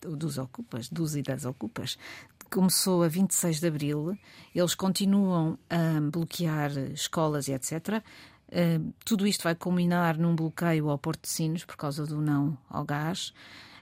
dos 0.00 0.38
ocupas, 0.38 0.88
dos 0.88 1.16
e 1.16 1.22
das 1.22 1.44
ocupas, 1.44 1.98
começou 2.50 3.02
a 3.02 3.08
26 3.08 3.60
de 3.60 3.66
abril. 3.66 4.18
Eles 4.54 4.74
continuam 4.74 5.58
a 5.68 6.00
bloquear 6.10 6.70
escolas 6.92 7.48
e 7.48 7.52
etc. 7.52 7.72
Uh, 7.72 8.02
eh, 8.50 8.80
tudo 9.04 9.26
isto 9.26 9.44
vai 9.44 9.54
culminar 9.54 10.18
num 10.18 10.34
bloqueio 10.34 10.90
ao 10.90 10.98
Porto 10.98 11.22
de 11.22 11.28
Sinos 11.28 11.64
por 11.64 11.76
causa 11.76 12.04
do 12.04 12.20
não 12.20 12.58
ao 12.68 12.84
gás. 12.84 13.32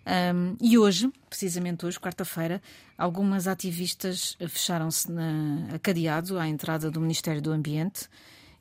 Um, 0.09 0.57
e 0.61 0.79
hoje, 0.79 1.13
precisamente 1.29 1.85
hoje, 1.85 2.01
quarta-feira, 2.01 2.63
algumas 2.97 3.47
ativistas 3.47 4.37
fecharam-se 4.49 5.09
a 5.75 5.79
cadeado 5.79 6.39
à 6.39 6.49
entrada 6.49 6.91
do 6.91 7.01
Ministério 7.01 7.43
do 7.43 7.53
Ambiente 7.53 8.09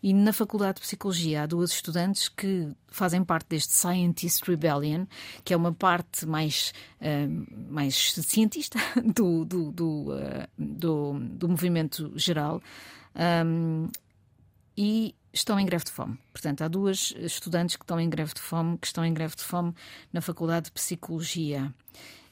e 0.02 0.14
na 0.14 0.32
Faculdade 0.32 0.76
de 0.76 0.82
Psicologia 0.82 1.44
há 1.44 1.46
duas 1.46 1.72
estudantes 1.72 2.30
que 2.30 2.70
fazem 2.88 3.24
parte 3.24 3.48
deste 3.50 3.74
Scientist 3.74 4.44
Rebellion, 4.48 5.06
que 5.44 5.54
é 5.54 5.58
uma 5.58 5.74
parte 5.74 6.26
mais, 6.26 6.74
uh, 7.02 7.72
mais 7.72 8.14
cientista 8.14 8.80
do, 9.16 9.44
do, 9.44 9.72
do, 9.72 10.14
uh, 10.14 10.48
do, 10.58 11.20
do, 11.20 11.50
movimento 11.50 12.12
geral. 12.16 12.62
Um, 13.46 13.90
e 14.78 15.16
estão 15.34 15.60
em 15.60 15.66
greve 15.66 15.86
de 15.86 15.92
fome. 15.92 16.18
Portanto, 16.32 16.62
há 16.62 16.68
duas 16.68 17.14
estudantes 17.18 17.76
que 17.76 17.84
estão 17.84 18.00
em 18.00 18.10
greve 18.10 18.34
de 18.34 18.42
fome, 18.42 18.78
que 18.78 18.88
estão 18.88 19.04
em 19.04 19.14
greve 19.14 19.36
de 19.36 19.44
fome 19.44 19.74
na 20.14 20.22
Faculdade 20.22 20.66
de 20.66 20.72
Psicologia. 20.72 21.74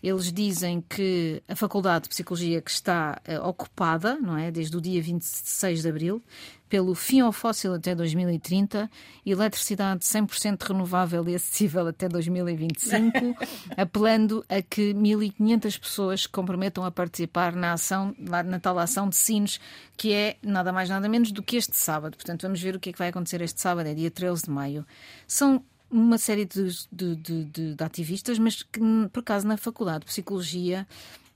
Eles 0.06 0.32
dizem 0.32 0.82
que 0.88 1.42
a 1.48 1.56
Faculdade 1.56 2.04
de 2.04 2.10
Psicologia 2.10 2.62
que 2.62 2.70
está 2.70 3.20
uh, 3.28 3.48
ocupada, 3.48 4.16
não 4.22 4.38
é, 4.38 4.52
desde 4.52 4.78
o 4.78 4.80
dia 4.80 5.02
26 5.02 5.82
de 5.82 5.90
abril, 5.90 6.24
pelo 6.70 6.94
fim 6.94 7.22
ao 7.22 7.32
fóssil 7.32 7.74
até 7.74 7.96
2030, 7.96 8.88
eletricidade 9.26 10.02
100% 10.02 10.62
renovável 10.62 11.28
e 11.28 11.34
acessível 11.34 11.88
até 11.88 12.08
2025, 12.08 13.36
apelando 13.76 14.46
a 14.48 14.62
que 14.62 14.94
1.500 14.94 15.80
pessoas 15.80 16.22
se 16.22 16.30
comprometam 16.30 16.86
a 16.86 16.92
participar 16.92 17.56
na 17.56 17.74
ação, 17.74 18.14
na 18.20 18.60
tal 18.60 18.78
ação 18.78 19.10
de 19.10 19.16
Sines, 19.16 19.60
que 19.98 20.14
é 20.14 20.38
nada 20.44 20.72
mais 20.72 20.88
nada 20.88 21.10
menos 21.10 21.32
do 21.32 21.42
que 21.42 21.58
este 21.58 21.76
sábado. 21.76 22.16
Portanto, 22.16 22.44
vamos 22.44 22.62
ver 22.62 22.76
o 22.76 22.80
que 22.80 22.92
é 22.92 22.94
que 22.94 23.00
vai 23.00 23.08
acontecer 23.08 23.42
este 23.42 23.60
sábado, 23.60 23.90
é 23.90 23.96
dia 23.96 24.12
13 24.12 24.44
de 24.44 24.52
maio. 24.52 24.86
São 25.28 25.64
uma 25.90 26.18
série 26.18 26.46
de, 26.46 26.68
de, 26.92 27.16
de, 27.16 27.76
de 27.76 27.84
ativistas, 27.84 28.40
mas 28.40 28.64
que, 28.64 28.80
por 29.12 29.20
acaso, 29.20 29.48
na 29.48 29.58
Faculdade 29.58 30.00
de 30.00 30.06
Psicologia 30.06 30.88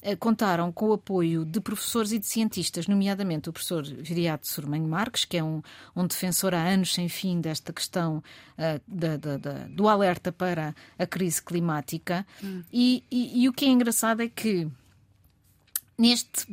eh, 0.02 0.16
contaram 0.16 0.72
com 0.72 0.88
o 0.88 0.94
apoio 0.94 1.44
de 1.44 1.60
professores 1.60 2.14
e 2.14 2.20
de 2.20 2.26
cientistas, 2.26 2.88
nomeadamente 2.88 3.50
o 3.50 3.54
professor 3.54 3.84
Viriato 3.84 4.48
Surmanho 4.48 4.88
Marques, 4.88 5.26
que 5.26 5.38
é 5.38 5.44
um, 5.44 5.62
um, 5.94 6.08
defensor 6.08 6.54
há 6.54 6.64
anos 6.64 6.94
sem 6.94 7.10
fim 7.10 7.42
desta 7.42 7.74
questão 7.74 8.24
uh, 8.58 8.82
da, 8.88 9.18
da, 9.18 9.38
da, 9.38 9.54
do 9.68 9.90
alerta 9.90 10.32
para 10.32 10.74
a 10.98 11.06
crise 11.06 11.42
climática. 11.42 12.26
Hum. 12.42 12.64
E, 12.72 13.04
e, 13.12 13.44
e 13.44 13.50
o 13.50 13.54
que 13.54 13.66
é 13.66 13.68
engraçado 13.68 14.22
é 14.22 14.30
que 14.30 14.70
neste 15.98 16.48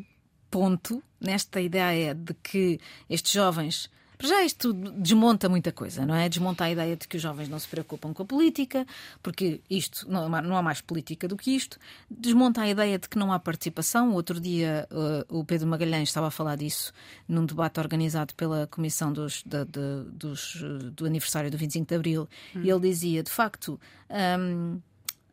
ponto, 0.50 1.00
nesta 1.20 1.60
ideia 1.60 2.16
de 2.16 2.34
que 2.34 2.80
estes 3.08 3.30
jovens 3.30 3.88
já 4.22 4.44
isto 4.44 4.72
desmonta 4.72 5.48
muita 5.48 5.72
coisa, 5.72 6.06
não 6.06 6.14
é? 6.14 6.28
Desmonta 6.28 6.64
a 6.64 6.70
ideia 6.70 6.96
de 6.96 7.06
que 7.06 7.16
os 7.16 7.22
jovens 7.22 7.48
não 7.48 7.58
se 7.58 7.68
preocupam 7.68 8.12
com 8.12 8.22
a 8.22 8.26
política, 8.26 8.86
porque 9.22 9.60
isto 9.68 10.10
não, 10.10 10.28
não 10.28 10.56
há 10.56 10.62
mais 10.62 10.80
política 10.80 11.28
do 11.28 11.36
que 11.36 11.50
isto. 11.50 11.78
Desmonta 12.10 12.62
a 12.62 12.68
ideia 12.68 12.98
de 12.98 13.08
que 13.08 13.18
não 13.18 13.32
há 13.32 13.38
participação. 13.38 14.12
Outro 14.12 14.40
dia 14.40 14.88
uh, 14.90 15.38
o 15.38 15.44
Pedro 15.44 15.66
Magalhães 15.66 16.08
estava 16.08 16.28
a 16.28 16.30
falar 16.30 16.56
disso 16.56 16.92
num 17.28 17.44
debate 17.44 17.78
organizado 17.78 18.34
pela 18.34 18.66
Comissão 18.66 19.12
dos, 19.12 19.42
de, 19.44 19.64
de, 19.64 20.10
dos, 20.12 20.62
do 20.92 21.04
aniversário 21.04 21.50
do 21.50 21.58
25 21.58 21.86
de 21.86 21.94
Abril. 21.94 22.28
Hum. 22.54 22.62
E 22.62 22.70
ele 22.70 22.80
dizia, 22.80 23.22
de 23.22 23.30
facto, 23.30 23.78
um, 24.10 24.80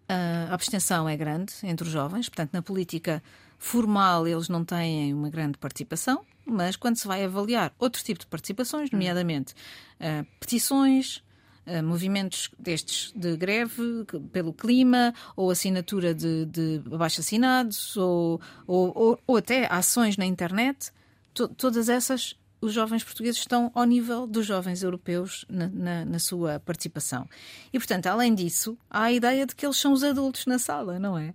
a 0.07 0.53
abstenção 0.53 1.07
é 1.07 1.15
grande 1.15 1.53
entre 1.63 1.87
os 1.87 1.93
jovens, 1.93 2.27
portanto, 2.27 2.51
na 2.53 2.61
política 2.61 3.23
formal 3.63 4.27
eles 4.27 4.49
não 4.49 4.65
têm 4.65 5.13
uma 5.13 5.29
grande 5.29 5.57
participação, 5.57 6.25
mas 6.45 6.75
quando 6.75 6.97
se 6.97 7.07
vai 7.07 7.23
avaliar 7.23 7.73
outro 7.79 8.03
tipo 8.03 8.19
de 8.19 8.27
participações, 8.27 8.89
hum. 8.89 8.93
nomeadamente 8.93 9.53
uh, 9.99 10.25
petições, 10.39 11.23
Uh, 11.65 11.81
movimentos 11.81 12.51
destes 12.59 13.13
de 13.15 13.37
greve 13.37 14.03
pelo 14.33 14.51
clima, 14.51 15.13
ou 15.33 15.49
assinatura 15.49 16.13
de, 16.13 16.45
de 16.45 16.81
abaixo-assinados, 16.91 17.95
ou, 17.95 18.41
ou, 18.67 18.91
ou, 18.93 19.19
ou, 19.25 19.37
até 19.37 19.73
ações 19.73 20.17
na 20.17 20.25
internet, 20.25 20.91
to, 21.33 21.47
todas 21.47 21.87
essas. 21.87 22.35
Os 22.59 22.73
jovens 22.73 23.01
portugueses 23.01 23.39
estão 23.39 23.71
ao 23.73 23.85
nível 23.85 24.27
dos 24.27 24.45
jovens 24.45 24.83
europeus 24.83 25.45
na, 25.47 25.69
na, 25.69 26.03
na 26.03 26.19
sua 26.19 26.59
participação. 26.59 27.29
E, 27.71 27.79
portanto, 27.79 28.07
além 28.07 28.35
disso, 28.35 28.77
há 28.89 29.03
a 29.03 29.11
ideia 29.13 29.45
de 29.45 29.55
que 29.55 29.65
eles 29.65 29.77
são 29.77 29.93
os 29.93 30.03
adultos 30.03 30.45
na 30.45 30.59
sala, 30.59 30.99
não 30.99 31.17
é? 31.17 31.33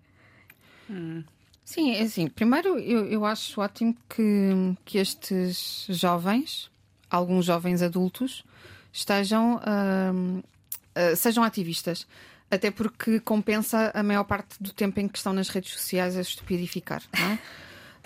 Hum. 0.90 1.24
Sim, 1.68 1.94
é 1.94 2.00
assim. 2.00 2.28
Primeiro, 2.28 2.78
eu, 2.78 3.04
eu 3.04 3.26
acho 3.26 3.60
ótimo 3.60 3.94
que, 4.08 4.74
que 4.86 4.96
estes 4.96 5.84
jovens, 5.90 6.70
alguns 7.10 7.44
jovens 7.44 7.82
adultos, 7.82 8.42
estejam, 8.90 9.56
uh, 9.56 10.38
uh, 10.38 11.14
sejam 11.14 11.44
ativistas. 11.44 12.06
Até 12.50 12.70
porque 12.70 13.20
compensa 13.20 13.90
a 13.94 14.02
maior 14.02 14.24
parte 14.24 14.56
do 14.58 14.72
tempo 14.72 14.98
em 14.98 15.06
que 15.06 15.18
estão 15.18 15.34
nas 15.34 15.50
redes 15.50 15.72
sociais 15.72 16.16
a 16.16 16.22
estupidificar, 16.22 17.02
não 17.18 17.32
é? 17.32 17.38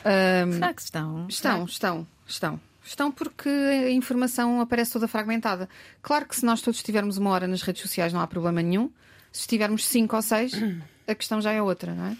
Um, 0.05 0.55
Será 0.55 0.75
que 0.75 0.83
estão? 0.83 1.27
Estão, 1.29 1.65
estão, 1.65 2.07
estão. 2.27 2.61
Estão 2.85 3.13
porque 3.13 3.49
a 3.49 3.91
informação 3.93 4.61
aparece 4.61 4.93
toda 4.93 5.07
fragmentada. 5.07 5.69
Claro 6.03 6.27
que 6.27 6.35
se 6.35 6.45
nós 6.45 6.61
todos 6.61 6.83
tivermos 6.83 7.19
uma 7.19 7.31
hora 7.31 7.47
nas 7.47 7.63
redes 7.63 7.83
sociais 7.83 8.13
não 8.13 8.21
há 8.21 8.27
problema 8.27 8.61
nenhum. 8.61 8.91
Se 9.31 9.43
estivermos 9.43 9.87
cinco 9.87 10.17
ou 10.17 10.23
seis, 10.23 10.51
a 11.07 11.15
questão 11.15 11.41
já 11.41 11.53
é 11.53 11.63
outra, 11.63 11.95
não 11.95 12.07
é? 12.07 12.17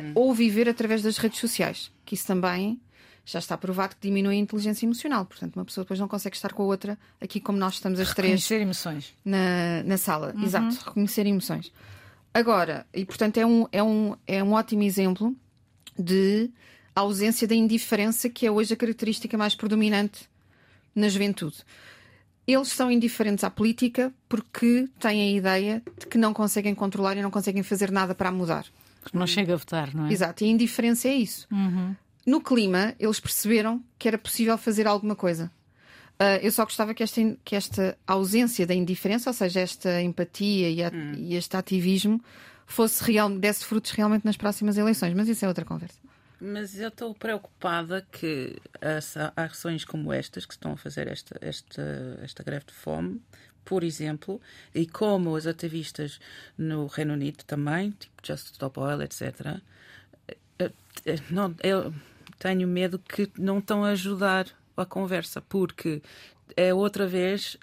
Uhum. 0.00 0.12
Ou 0.14 0.34
viver 0.34 0.68
através 0.68 1.02
das 1.02 1.16
redes 1.16 1.38
sociais, 1.38 1.90
que 2.04 2.14
isso 2.14 2.26
também 2.26 2.80
já 3.24 3.38
está 3.38 3.56
provado 3.56 3.96
que 3.96 4.06
diminui 4.06 4.36
a 4.36 4.38
inteligência 4.38 4.84
emocional. 4.84 5.24
Portanto, 5.24 5.56
uma 5.56 5.64
pessoa 5.64 5.84
depois 5.84 5.98
não 5.98 6.08
consegue 6.08 6.36
estar 6.36 6.52
com 6.52 6.62
a 6.62 6.66
outra, 6.66 6.98
aqui 7.20 7.40
como 7.40 7.58
nós 7.58 7.74
estamos 7.74 7.98
as 7.98 8.12
três. 8.12 8.32
Reconhecer 8.32 8.60
emoções. 8.60 9.14
Na, 9.24 9.82
na 9.84 9.96
sala, 9.96 10.34
uhum. 10.36 10.44
exato, 10.44 10.76
reconhecer 10.84 11.26
emoções. 11.26 11.72
Agora, 12.32 12.86
e 12.92 13.04
portanto 13.04 13.38
é 13.38 13.46
um, 13.46 13.66
é, 13.70 13.82
um, 13.82 14.16
é 14.26 14.42
um 14.42 14.52
ótimo 14.52 14.82
exemplo 14.82 15.34
de 15.98 16.50
ausência 16.94 17.46
da 17.46 17.54
indiferença, 17.54 18.28
que 18.28 18.46
é 18.46 18.50
hoje 18.50 18.74
a 18.74 18.76
característica 18.76 19.38
mais 19.38 19.54
predominante 19.54 20.28
na 20.94 21.08
juventude. 21.08 21.58
Eles 22.46 22.68
são 22.68 22.90
indiferentes 22.90 23.42
à 23.42 23.50
política 23.50 24.12
porque 24.28 24.88
têm 25.00 25.22
a 25.22 25.38
ideia 25.38 25.82
de 25.98 26.06
que 26.06 26.18
não 26.18 26.34
conseguem 26.34 26.74
controlar 26.74 27.16
e 27.16 27.22
não 27.22 27.30
conseguem 27.30 27.62
fazer 27.62 27.90
nada 27.90 28.14
para 28.14 28.30
mudar. 28.30 28.66
Não 29.12 29.26
chega 29.26 29.54
a 29.54 29.56
votar, 29.56 29.94
não 29.94 30.06
é? 30.06 30.12
Exato, 30.12 30.44
e 30.44 30.46
a 30.46 30.50
indiferença 30.50 31.08
é 31.08 31.14
isso. 31.14 31.46
Uhum. 31.50 31.94
No 32.26 32.40
clima, 32.40 32.94
eles 32.98 33.20
perceberam 33.20 33.82
que 33.98 34.08
era 34.08 34.16
possível 34.16 34.56
fazer 34.56 34.86
alguma 34.86 35.14
coisa. 35.14 35.50
Uh, 36.14 36.38
eu 36.42 36.52
só 36.52 36.64
gostava 36.64 36.94
que 36.94 37.02
esta, 37.02 37.20
que 37.44 37.56
esta 37.56 37.98
ausência 38.06 38.66
da 38.66 38.74
indiferença, 38.74 39.28
ou 39.28 39.34
seja, 39.34 39.60
esta 39.60 40.00
empatia 40.00 40.70
e, 40.70 40.82
a, 40.82 40.88
hum. 40.88 41.12
e 41.16 41.34
este 41.34 41.56
ativismo, 41.56 42.22
fosse 42.66 43.02
real, 43.04 43.28
desse 43.30 43.64
frutos 43.64 43.90
realmente 43.90 44.24
nas 44.24 44.36
próximas 44.36 44.78
eleições. 44.78 45.12
Mas 45.12 45.28
isso 45.28 45.44
é 45.44 45.48
outra 45.48 45.64
conversa. 45.64 45.98
Mas 46.40 46.78
eu 46.78 46.88
estou 46.88 47.14
preocupada 47.14 48.06
que 48.12 48.56
as 48.80 49.16
ações 49.36 49.84
como 49.84 50.12
estas, 50.12 50.46
que 50.46 50.54
estão 50.54 50.72
a 50.72 50.76
fazer 50.76 51.08
esta, 51.08 51.36
esta, 51.40 52.18
esta 52.22 52.42
greve 52.42 52.66
de 52.66 52.74
fome, 52.74 53.20
por 53.64 53.82
exemplo, 53.82 54.40
e 54.74 54.86
como 54.86 55.30
os 55.32 55.46
ativistas 55.46 56.20
no 56.56 56.86
Reino 56.86 57.14
Unido 57.14 57.44
também, 57.44 57.90
tipo 57.92 58.14
Just 58.24 58.52
Stop 58.52 58.78
Oil, 58.78 59.02
etc., 59.02 59.60
eh, 60.58 60.70
eh, 61.06 61.18
não, 61.30 61.54
eu 61.62 61.94
tenho 62.38 62.68
medo 62.68 62.98
que 62.98 63.30
não 63.38 63.58
estão 63.58 63.84
a 63.84 63.90
ajudar 63.90 64.46
a 64.76 64.84
conversa, 64.84 65.40
porque 65.40 66.02
é 66.56 66.74
outra 66.74 67.06
vez 67.06 67.56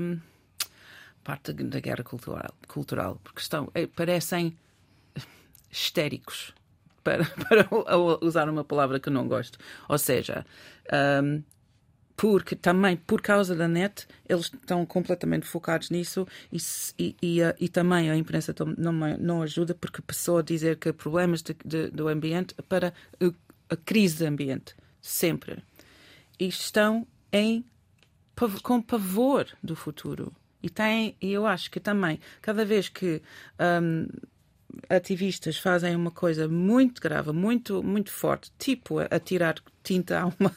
hum, 0.00 0.18
parte 1.24 1.52
da 1.52 1.80
guerra 1.80 2.04
cultural, 2.04 2.54
cultural 2.68 3.20
porque 3.22 3.40
estão, 3.40 3.70
é, 3.74 3.86
parecem 3.86 4.56
histéricos, 5.70 6.54
para, 7.02 7.24
para 7.24 7.68
usar 8.22 8.48
uma 8.48 8.64
palavra 8.64 9.00
que 9.00 9.08
eu 9.08 9.12
não 9.12 9.26
gosto. 9.26 9.58
Ou 9.88 9.98
seja, 9.98 10.46
um, 11.22 11.42
porque 12.16 12.54
também 12.54 12.96
por 12.96 13.20
causa 13.20 13.54
da 13.54 13.66
net 13.66 14.06
eles 14.28 14.46
estão 14.46 14.84
completamente 14.86 15.46
focados 15.46 15.90
nisso 15.90 16.26
e, 16.52 16.58
e, 16.98 17.16
e, 17.22 17.38
e 17.60 17.68
também 17.68 18.10
a 18.10 18.16
imprensa 18.16 18.54
não, 18.76 18.92
não 18.92 19.42
ajuda 19.42 19.74
porque 19.74 20.00
a 20.00 20.04
pessoa 20.06 20.42
dizer 20.42 20.76
que 20.76 20.92
problemas 20.92 21.42
de, 21.42 21.56
de, 21.64 21.88
do 21.88 22.08
ambiente 22.08 22.54
para 22.68 22.92
a, 23.20 23.74
a 23.74 23.76
crise 23.76 24.18
do 24.18 24.26
ambiente 24.26 24.74
sempre. 25.00 25.62
E 26.38 26.46
estão 26.46 27.06
em 27.32 27.64
com 28.62 28.80
pavor 28.80 29.46
do 29.62 29.76
futuro. 29.76 30.32
E 30.62 30.70
tem 30.70 31.16
e 31.20 31.32
eu 31.32 31.46
acho 31.46 31.70
que 31.70 31.80
também 31.80 32.20
cada 32.40 32.64
vez 32.64 32.88
que 32.88 33.20
um, 33.82 34.06
ativistas 34.88 35.58
fazem 35.58 35.94
uma 35.94 36.10
coisa 36.10 36.48
muito 36.48 37.00
grave, 37.00 37.32
muito, 37.32 37.82
muito 37.82 38.10
forte, 38.10 38.50
tipo 38.58 38.98
atirar 38.98 39.56
tinta 39.82 40.20
a, 40.22 40.26
uma, 40.26 40.54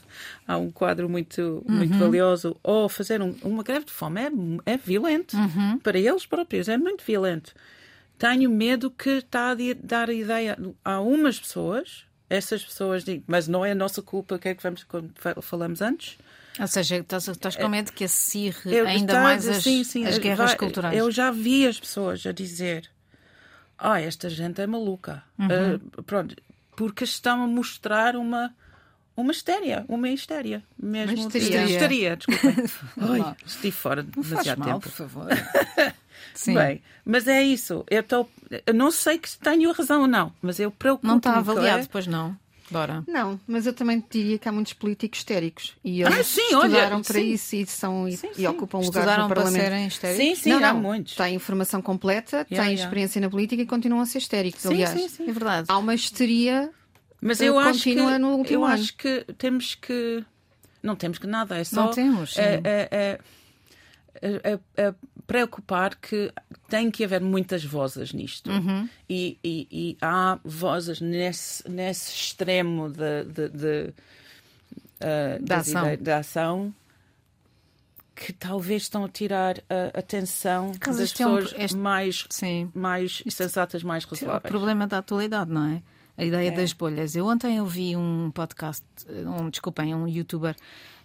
a 0.48 0.58
um 0.58 0.72
quadro 0.72 1.10
muito, 1.10 1.64
uhum. 1.68 1.76
muito 1.76 1.98
valioso, 1.98 2.56
ou 2.64 2.88
fazer 2.90 3.22
um, 3.22 3.36
uma 3.44 3.64
greve 3.64 3.86
de 3.86 3.92
fome, 3.92 4.22
é, 4.22 4.74
é 4.74 4.78
violento. 4.78 5.36
Uhum. 5.36 5.80
Para 5.80 5.98
eles 5.98 6.26
próprios, 6.26 6.68
é 6.70 6.78
muito 6.78 7.04
violento. 7.04 7.54
Tenho 8.18 8.50
medo 8.50 8.90
que 8.90 9.10
está 9.10 9.52
a 9.52 9.56
dar 9.84 10.10
ideia 10.10 10.58
a 10.84 11.02
umas 11.02 11.40
pessoas, 11.40 12.06
essas 12.30 12.64
pessoas 12.64 13.04
dizem, 13.04 13.24
mas 13.28 13.48
não 13.48 13.66
é 13.66 13.72
a 13.72 13.76
nossa 13.76 14.02
culpa, 14.02 14.36
o 14.36 14.40
que 14.40 14.50
é 14.50 14.56
que 14.56 14.64
vamos, 14.64 14.86
falamos 15.42 15.82
antes? 15.82 16.18
Ou 16.58 16.68
seja, 16.68 16.98
estás, 16.98 17.28
estás 17.28 17.56
com 17.58 17.68
medo 17.68 17.92
que 17.92 18.06
acirre 18.06 18.80
ainda 18.80 19.22
mais 19.22 19.46
as, 19.48 19.64
sim, 19.64 19.84
sim, 19.84 20.06
as 20.06 20.18
guerras 20.18 20.52
vai, 20.52 20.58
culturais. 20.58 20.98
Eu 20.98 21.12
já 21.12 21.30
vi 21.30 21.68
as 21.68 21.78
pessoas 21.78 22.26
a 22.26 22.32
dizer 22.32 22.90
ah, 23.78 24.00
esta 24.00 24.30
gente 24.30 24.62
é 24.62 24.68
maluca. 24.68 25.24
Uhum. 25.38 25.76
Uh, 25.76 26.04
pronto, 26.04 26.36
porque 26.76 27.04
estão 27.04 27.44
a 27.44 27.48
mostrar 27.48 28.16
uma 28.16 28.54
uma 29.16 29.32
histéria, 29.32 29.86
uma 29.88 30.10
histéria 30.10 30.64
mesmo. 30.78 31.16
Uma 31.16 31.28
histeria, 31.28 31.66
histeria 31.66 32.18
desculpa. 32.18 32.48
Ai, 33.00 33.36
estive 33.46 33.72
fora 33.72 34.04
de 34.04 34.12
demasiado 34.12 34.60
mal, 34.60 34.68
tempo. 34.68 34.82
por 34.82 34.92
favor. 34.92 35.28
Sim. 36.34 36.54
Bem, 36.54 36.82
mas 37.06 37.28
é 37.28 37.42
isso. 37.42 37.86
Eu, 37.90 38.04
tô, 38.04 38.28
eu 38.66 38.74
não 38.74 38.92
sei 38.92 39.18
que 39.18 39.30
tenho 39.38 39.72
razão 39.72 40.02
ou 40.02 40.08
não, 40.08 40.34
mas 40.42 40.60
eu 40.60 40.70
preocupo-me. 40.70 41.12
Não 41.12 41.18
está 41.18 41.38
avaliado, 41.38 41.84
é... 41.84 41.88
pois 41.90 42.08
não. 42.08 42.38
Bora. 42.70 43.04
Não, 43.08 43.40
mas 43.48 43.68
eu 43.68 43.74
também 43.74 44.04
diria 44.10 44.40
que 44.40 44.50
há 44.50 44.52
muitos 44.52 44.74
políticos 44.74 45.20
histéricos 45.20 45.76
e 45.84 46.02
eles 46.02 46.20
ah, 46.20 46.24
sim, 46.24 46.42
estudaram 46.42 46.96
olha, 46.98 47.04
para 47.04 47.20
sim. 47.20 47.32
isso 47.32 47.56
e, 47.56 47.66
são, 47.68 48.10
sim, 48.10 48.28
e, 48.38 48.48
ocupam 48.48 48.80
lugares 48.80 49.18
no 49.18 49.30
Parlamento. 49.30 49.54
Para 49.54 49.64
serem 49.64 49.88
histéricos? 49.88 50.26
Sim, 50.26 50.36
sim, 50.36 50.50
não, 50.50 50.58
há 50.58 50.74
não. 50.74 50.82
muitos. 50.82 51.16
Têm 51.16 51.36
informação 51.36 51.82
completa, 51.82 52.38
yeah, 52.38 52.48
têm 52.50 52.74
yeah. 52.74 52.84
experiência 52.84 53.22
na 53.22 53.30
política 53.30 53.62
e 53.62 53.66
continuam 53.68 54.02
a 54.02 54.06
ser 54.08 54.18
histéricos. 54.18 54.64
Sim, 54.64 54.70
aliás, 54.70 55.00
sim, 55.00 55.08
sim. 55.08 55.30
é 55.30 55.32
verdade. 55.32 55.68
Há 55.70 55.78
uma 55.78 55.94
histeria 55.94 56.72
mas 57.22 57.40
eu 57.42 57.58
acho 57.58 57.84
que, 57.84 57.92
eu 57.94 58.08
ano. 58.64 58.66
acho 58.66 58.96
que 58.96 59.26
temos 59.38 59.76
que. 59.76 60.24
Não 60.84 60.96
temos 60.96 61.18
que 61.18 61.26
nada, 61.28 61.58
é 61.58 61.64
só. 61.64 61.86
Não 61.86 61.92
temos. 61.92 62.38
É, 62.38 62.62
é, 62.64 62.90
é, 62.92 63.20
é, 64.22 64.60
é 64.78 64.94
preocupar 65.26 65.96
que 65.96 66.32
tem 66.70 66.92
que 66.92 67.04
haver 67.04 67.20
muitas 67.22 67.64
vozes 67.66 68.14
nisto. 68.14 68.52
Uhum. 68.52 68.88
E, 69.10 69.38
e, 69.44 69.68
e, 69.72 69.98
há 70.02 70.40
vozes 70.44 71.02
nesse, 71.02 71.68
nesse 71.70 72.12
extremo 72.14 72.90
de, 72.90 73.24
de, 73.26 73.50
de, 73.50 73.94
uh, 75.02 75.44
da, 75.44 75.58
ação. 75.58 75.98
da 76.00 76.18
ação 76.18 76.74
que 78.16 78.32
talvez 78.32 78.84
estão 78.84 79.04
a 79.04 79.10
tirar 79.10 79.58
a 79.94 80.00
atenção 80.00 80.72
Caso 80.80 81.00
das 81.00 81.20
é 81.20 81.28
um- 81.28 81.36
pessoas 81.36 81.56
este- 81.62 81.78
mais, 81.78 82.26
Sim. 82.30 82.72
mais 82.74 83.22
sensatas, 83.30 83.84
mais 83.84 84.04
Sim, 84.04 84.10
o 84.10 84.12
razoáveis. 84.14 84.50
problema 84.52 84.88
da 84.88 85.00
atualidade, 85.00 85.52
não 85.52 85.66
é? 85.68 85.82
A 86.18 86.24
ideia 86.24 86.48
É. 86.50 86.52
das 86.52 86.72
bolhas. 86.74 87.16
Eu 87.16 87.26
ontem 87.28 87.60
ouvi 87.60 87.96
um 87.96 88.32
podcast, 88.34 88.86
um, 89.10 89.50
desculpem, 89.50 89.94
um 89.94 90.08
youtuber, 90.08 90.56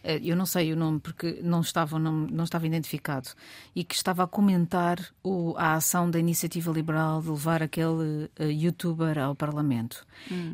eh, 0.05 0.21
eu 0.23 0.37
não 0.37 0.47
sei 0.47 0.73
o 0.73 0.77
nome 0.77 1.01
porque 1.01 1.41
não 1.43 1.61
estava, 1.63 1.99
não, 1.99 2.13
não 2.13 2.45
estava 2.45 2.67
identificado, 2.67 3.29
e 3.75 3.83
que 3.83 3.95
estava 3.95 4.23
a 4.23 4.27
comentar 4.27 4.99
o, 5.23 5.55
a 5.59 5.75
ação 5.75 6.09
da 6.11 6.19
iniciativa 6.19 6.71
liberal 6.71 7.21
de 7.23 7.29
levar 7.31 7.61
aquele 7.63 8.31
eh, 8.39 8.47
youtuber 8.53 9.19
ao 9.19 9.35
Parlamento. 9.35 10.07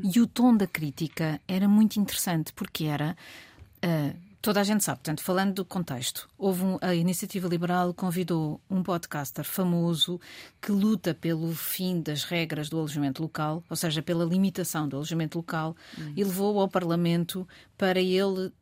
E 0.03 0.21
o 0.21 0.27
tom 0.27 0.57
da 0.57 0.67
crítica 0.67 1.39
era 1.47 1.69
muito 1.69 1.97
interessante 2.01 2.53
porque 2.55 2.85
era. 2.85 3.17
eh, 3.83 4.15
Toda 4.47 4.61
a 4.61 4.63
gente 4.63 4.85
sabe, 4.85 4.99
portanto, 4.99 5.25
falando 5.25 5.55
do 5.55 5.65
contexto, 5.65 6.29
houve 6.39 6.63
um, 6.63 6.79
a 6.81 6.95
Iniciativa 6.95 7.49
Liberal 7.49 7.93
convidou 7.93 8.61
um 8.71 8.81
podcaster 8.81 9.45
famoso 9.45 10.21
que 10.63 10.71
luta 10.71 11.13
pelo 11.13 11.53
fim 11.53 12.01
das 12.01 12.23
regras 12.23 12.69
do 12.69 12.79
alojamento 12.79 13.21
local, 13.21 13.65
ou 13.69 13.75
seja, 13.75 14.03
pela 14.03 14.25
limitação 14.25 14.89
do 14.89 14.95
alojamento 14.95 15.37
local, 15.37 15.75
e 16.15 16.23
levou 16.23 16.61
ao 16.61 16.69
Parlamento 16.69 17.45
para 17.77 18.01
ele 18.01 18.53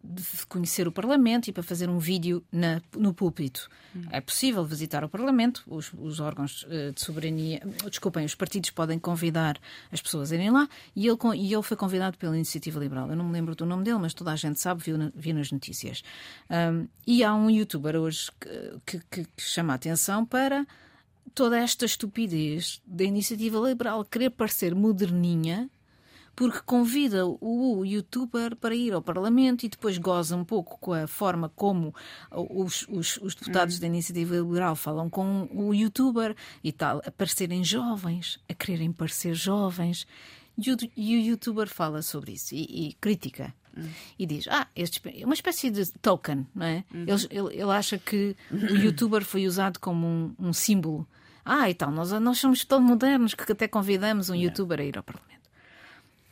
conhecer 0.49 0.89
o 0.89 0.93
Parlamento 0.93 1.49
e 1.49 1.53
para 1.53 1.63
fazer 1.63 1.91
um 1.91 1.99
vídeo 1.99 2.43
na- 2.51 2.81
no 2.97 3.13
púlpito. 3.13 3.69
É 4.11 4.21
possível 4.23 4.65
visitar 4.65 5.05
o 5.05 5.09
Parlamento, 5.09 5.63
os, 5.69 5.93
os 5.97 6.19
órgãos 6.19 6.67
eh, 6.69 6.91
de 6.93 7.01
soberania, 7.01 7.61
desculpem, 7.89 8.25
os 8.25 8.35
partidos 8.35 8.71
podem 8.71 8.99
convidar 8.99 9.57
as 9.93 10.01
pessoas 10.03 10.33
a 10.33 10.35
irem 10.35 10.51
lá, 10.51 10.67
e 10.97 11.07
ele, 11.07 11.17
e 11.37 11.53
ele 11.53 11.63
foi 11.63 11.77
convidado 11.77 12.17
pela 12.19 12.35
Iniciativa 12.35 12.81
Liberal. 12.81 13.09
Eu 13.11 13.15
não 13.17 13.25
me 13.27 13.33
lembro 13.33 13.55
do 13.55 13.67
nome 13.67 13.85
dele, 13.85 13.99
mas 13.99 14.15
toda 14.15 14.33
a 14.33 14.37
gente 14.37 14.59
sabe, 14.59 14.83
viu, 14.83 14.97
viu 15.15 15.35
nas 15.35 15.53
notícias. 15.53 15.74
Um, 16.51 16.87
e 17.07 17.23
há 17.25 17.35
um 17.35 17.51
youtuber 17.51 17.97
hoje 17.97 18.31
que, 18.87 19.01
que- 19.11 19.25
que 19.37 19.43
chama 19.43 19.73
a 19.73 19.77
atenção 19.77 20.25
para 20.25 20.67
toda 21.35 21.59
esta 21.59 21.85
estupidez 21.85 22.81
da 22.87 23.03
iniciativa 23.05 23.59
liberal 23.59 24.05
querer 24.05 24.31
parecer 24.31 24.75
moderninha 24.75 25.69
porque 26.37 26.61
convida 26.67 27.25
o 27.27 27.85
youtuber 27.85 28.57
para 28.57 28.75
ir 28.75 28.93
ao 28.93 29.01
Parlamento 29.01 29.65
e 29.65 29.69
depois 29.69 29.99
goza 29.99 30.37
um 30.37 30.45
pouco 30.45 30.77
com 30.81 30.93
a 30.93 31.07
forma 31.07 31.49
como 31.49 31.95
os, 32.31 32.85
os- 32.89 33.17
os 33.19 33.35
deputados 33.37 33.79
da 33.79 33.87
iniciativa 33.87 34.35
liberal 34.35 34.75
falam 34.75 35.09
com 35.09 35.49
o 35.53 35.73
youtuber 35.73 36.35
e 36.63 36.73
tal, 36.73 37.01
a 37.07 37.11
parecerem 37.13 37.63
jovens, 37.63 38.41
a 38.49 38.55
quererem 38.55 38.91
parecer 38.93 39.33
jovens. 39.35 40.07
E 40.59 40.73
o, 40.73 40.77
e 40.97 41.17
o 41.17 41.21
youtuber 41.21 41.69
fala 41.69 42.03
sobre 42.03 42.33
isso 42.33 42.53
e, 42.55 42.89
e 42.89 42.93
critica. 42.95 43.55
E 44.19 44.27
diz: 44.27 44.47
Ah, 44.49 44.67
este, 44.75 45.01
é 45.21 45.25
uma 45.25 45.35
espécie 45.35 45.71
de 45.71 45.91
token, 46.01 46.47
não 46.55 46.67
é? 46.67 46.85
Eles- 46.93 47.27
ele, 47.31 47.53
ele 47.55 47.71
acha 47.73 47.99
que 47.99 48.37
o 48.51 48.77
youtuber 48.77 49.25
foi 49.25 49.47
usado 49.47 49.79
como 49.81 50.07
um, 50.07 50.35
um 50.39 50.53
símbolo. 50.53 51.07
Ah, 51.45 51.69
e 51.69 51.75
tal, 51.75 51.91
nós, 51.91 52.11
nós 52.13 52.39
somos 52.39 52.65
tão 52.65 52.81
modernos 52.81 53.35
que 53.35 53.51
até 53.53 53.69
convidamos 53.69 54.31
um 54.31 54.35
youtuber 54.35 54.81
a 54.81 54.85
ir 54.85 54.97
ao 54.97 55.03
Parlamento. 55.03 55.35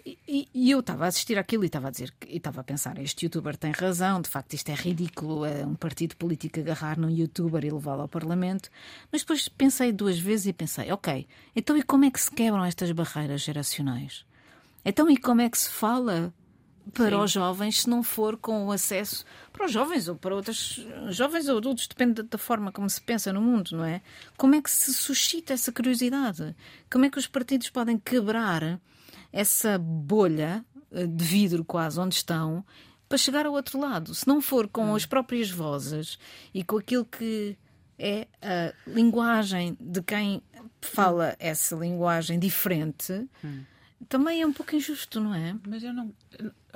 E, 0.05 0.48
e, 0.52 0.70
eu 0.70 0.81
estava 0.81 1.05
a 1.05 1.09
assistir 1.09 1.38
àquilo 1.38 1.62
e 1.62 1.66
estava 1.66 1.87
a 1.87 1.90
dizer, 1.90 2.12
e 2.26 2.38
estava 2.38 2.61
a 2.61 2.64
pensar, 2.64 2.98
este 2.98 3.24
youtuber 3.24 3.57
tem 3.57 3.70
razão, 3.70 4.20
de 4.20 4.28
facto 4.28 4.52
isto 4.55 4.68
é 4.70 4.74
ridículo, 4.74 5.44
é 5.44 5.64
um 5.64 5.76
partido 5.76 6.16
político 6.16 6.59
agarrar 6.59 6.98
num 6.98 7.09
youtuber 7.09 7.64
e 7.64 7.70
levá-lo 7.70 8.02
ao 8.02 8.09
Parlamento. 8.09 8.68
Mas 9.12 9.20
depois 9.20 9.48
pensei 9.48 9.92
duas 9.92 10.18
vezes 10.18 10.46
e 10.46 10.52
pensei, 10.52 10.90
ok, 10.90 11.24
então 11.55 11.76
e 11.78 11.85
como 11.85 12.05
é 12.05 12.11
que 12.11 12.20
se 12.20 12.31
quebram 12.33 12.64
estas 12.64 12.90
barreiras 12.90 13.42
geracionais? 13.42 14.24
Então 14.85 15.09
e 15.09 15.16
como 15.16 15.40
é 15.40 15.48
que 15.48 15.59
se 15.59 15.70
fala 15.70 16.35
para 16.92 17.16
Sim. 17.16 17.23
os 17.23 17.31
jovens 17.31 17.81
se 17.83 17.90
não 17.90 18.03
for 18.03 18.37
com 18.37 18.66
o 18.66 18.73
acesso 18.73 19.25
para 19.53 19.66
os 19.66 19.73
jovens 19.73 20.09
ou 20.09 20.16
para 20.16 20.35
outros 20.35 20.85
jovens 21.11 21.49
ou 21.49 21.59
adultos, 21.59 21.87
depende 21.87 22.23
da 22.23 22.38
forma 22.38 22.73
como 22.73 22.88
se 22.88 23.01
pensa 23.01 23.33
no 23.33 23.40
mundo, 23.40 23.77
não 23.77 23.85
é? 23.85 24.01
Como 24.37 24.55
é 24.55 24.62
que 24.62 24.71
se 24.71 24.92
suscita 24.92 25.53
essa 25.53 25.71
curiosidade? 25.71 26.57
Como 26.90 27.05
é 27.05 27.11
que 27.11 27.18
os 27.18 27.27
partidos 27.27 27.71
podem 27.71 27.99
quebrar 27.99 28.81
essa 29.33 29.79
bolha 29.79 30.64
eh, 30.90 31.07
de 31.07 31.25
vidro 31.25 31.64
quase 31.64 32.01
onde 32.01 32.14
estão 32.14 32.64
para 33.09 33.18
chegar 33.18 33.47
ao 33.47 33.53
outro 33.53 33.79
lado? 33.79 34.14
Se 34.14 34.27
não 34.27 34.40
for 34.40 34.66
com 34.68 34.87
hum. 34.87 34.95
as 34.97 35.07
próprias 35.07 35.51
vozes 35.51 36.18
e 36.53 36.64
com 36.64 36.79
aquilo 36.79 37.05
que 37.05 37.57
é 37.99 38.27
a 38.40 38.73
linguagem 38.87 39.77
de 39.79 40.03
quem 40.03 40.42
fala 40.81 41.37
essa 41.38 41.77
linguagem 41.77 42.38
diferente. 42.38 43.29
Hum 43.45 43.64
também 44.09 44.42
é 44.42 44.47
um 44.47 44.53
pouco 44.53 44.75
injusto, 44.75 45.21
não 45.21 45.35
é? 45.35 45.57
Mas 45.66 45.83
eu 45.83 45.92
não. 45.92 46.12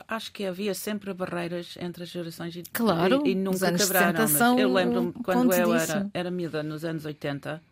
Acho 0.08 0.30
que 0.30 0.44
havia 0.44 0.74
sempre 0.74 1.12
barreiras 1.14 1.76
entre 1.80 2.04
as 2.04 2.10
gerações 2.10 2.54
e, 2.54 2.62
claro, 2.72 3.26
e, 3.26 3.30
e 3.30 3.34
nunca 3.34 3.72
quebraram. 3.72 4.58
Eu 4.58 4.72
lembro-me 4.72 5.12
quando 5.12 5.52
eu 5.52 5.74
era, 5.74 6.10
era 6.12 6.30
miúda 6.30 6.62
nos 6.62 6.84
anos 6.84 7.04
80, 7.04 7.62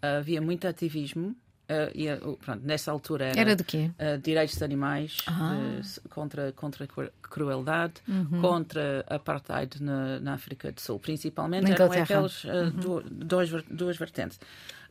havia 0.00 0.40
muito 0.40 0.66
ativismo. 0.66 1.36
Uh, 1.70 1.86
e, 1.94 2.12
uh, 2.12 2.36
pronto, 2.38 2.66
nessa 2.66 2.90
altura 2.90 3.26
era, 3.26 3.40
era 3.40 3.56
de 3.56 3.62
quê? 3.62 3.92
Direitos 4.20 4.56
de 4.56 4.64
animais, 4.64 5.18
ah. 5.28 5.80
contra, 6.08 6.50
contra 6.50 6.84
a 6.84 6.88
crueldade, 7.22 7.94
uhum. 8.08 8.40
contra 8.40 9.04
a 9.08 9.14
apartheid 9.14 9.80
na, 9.80 10.18
na, 10.18 10.34
África 10.34 10.72
do 10.72 10.80
Sul. 10.80 10.98
Principalmente 10.98 11.70
eram 11.70 11.92
aqueles 11.92 12.42
uhum. 12.42 12.70
do, 12.70 13.02
dois, 13.02 13.50
duas 13.70 13.96
vertentes. 13.96 14.40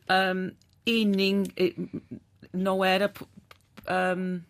Um, 0.08 0.52
e 0.86 1.04
ning, 1.04 1.44
não 2.50 2.82
era 2.82 3.12
um, 4.16 4.40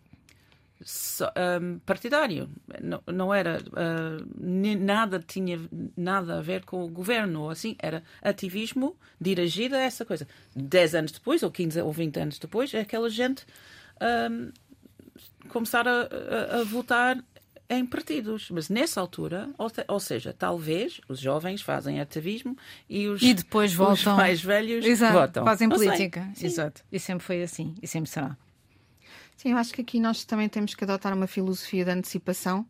so, 0.83 1.25
um, 1.61 1.79
partidário. 1.79 2.49
Não, 2.81 3.01
não 3.07 3.33
era 3.33 3.59
uh, 3.59 4.25
nada 4.37 5.19
tinha 5.19 5.59
nada 5.95 6.39
a 6.39 6.41
ver 6.41 6.65
com 6.65 6.83
o 6.83 6.89
governo, 6.89 7.49
assim 7.49 7.75
era 7.79 8.03
ativismo 8.21 8.95
dirigido 9.19 9.75
a 9.75 9.79
essa 9.79 10.05
coisa. 10.05 10.27
Dez 10.55 10.95
anos 10.95 11.11
depois, 11.11 11.43
ou 11.43 11.51
15 11.51 11.81
ou 11.81 11.91
20 11.91 12.19
anos 12.19 12.39
depois, 12.39 12.73
aquela 12.73 13.09
gente 13.09 13.45
um, 14.29 14.51
começar 15.49 15.87
a, 15.87 16.01
a, 16.01 16.59
a, 16.59 16.63
votar 16.63 17.23
em 17.69 17.85
partidos. 17.85 18.49
Mas 18.49 18.69
nessa 18.69 18.99
altura, 18.99 19.49
ou, 19.57 19.71
ou, 19.87 19.99
seja, 19.99 20.33
talvez 20.37 20.99
os 21.07 21.19
jovens 21.19 21.61
fazem 21.61 21.99
ativismo 21.99 22.57
e 22.89 23.07
os, 23.07 23.21
e 23.21 23.33
depois 23.33 23.73
voltam. 23.73 24.13
os 24.13 24.17
mais 24.17 24.41
velhos 24.41 24.85
Exato, 24.85 25.13
votam. 25.13 25.45
Fazem 25.45 25.69
política. 25.69 26.29
Exato. 26.41 26.83
E 26.91 26.99
sempre 26.99 27.23
foi 27.23 27.43
assim. 27.43 27.75
E 27.81 27.87
sempre 27.87 28.09
será. 28.09 28.35
Sim, 29.41 29.53
eu 29.53 29.57
acho 29.57 29.73
que 29.73 29.81
aqui 29.81 29.99
nós 29.99 30.23
também 30.23 30.47
temos 30.47 30.75
que 30.75 30.83
adotar 30.83 31.11
uma 31.15 31.25
filosofia 31.25 31.83
de 31.83 31.89
antecipação. 31.89 32.63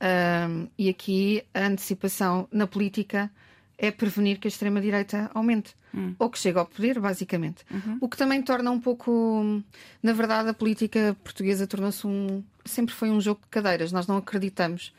Um, 0.00 0.68
e 0.78 0.88
aqui 0.88 1.42
a 1.52 1.66
antecipação 1.66 2.46
na 2.52 2.64
política 2.64 3.28
é 3.76 3.90
prevenir 3.90 4.38
que 4.38 4.46
a 4.46 4.50
extrema-direita 4.50 5.28
aumente. 5.34 5.74
Hum. 5.92 6.14
Ou 6.16 6.30
que 6.30 6.38
chegue 6.38 6.60
ao 6.60 6.64
poder, 6.64 7.00
basicamente. 7.00 7.64
Uhum. 7.68 7.98
O 8.00 8.08
que 8.08 8.16
também 8.16 8.40
torna 8.40 8.70
um 8.70 8.78
pouco. 8.78 9.60
Na 10.00 10.12
verdade, 10.12 10.48
a 10.48 10.54
política 10.54 11.16
portuguesa 11.24 11.66
tornou-se 11.66 12.06
um. 12.06 12.40
Sempre 12.64 12.94
foi 12.94 13.10
um 13.10 13.20
jogo 13.20 13.40
de 13.40 13.48
cadeiras. 13.48 13.90
Nós 13.90 14.06
não 14.06 14.18
acreditamos 14.18 14.92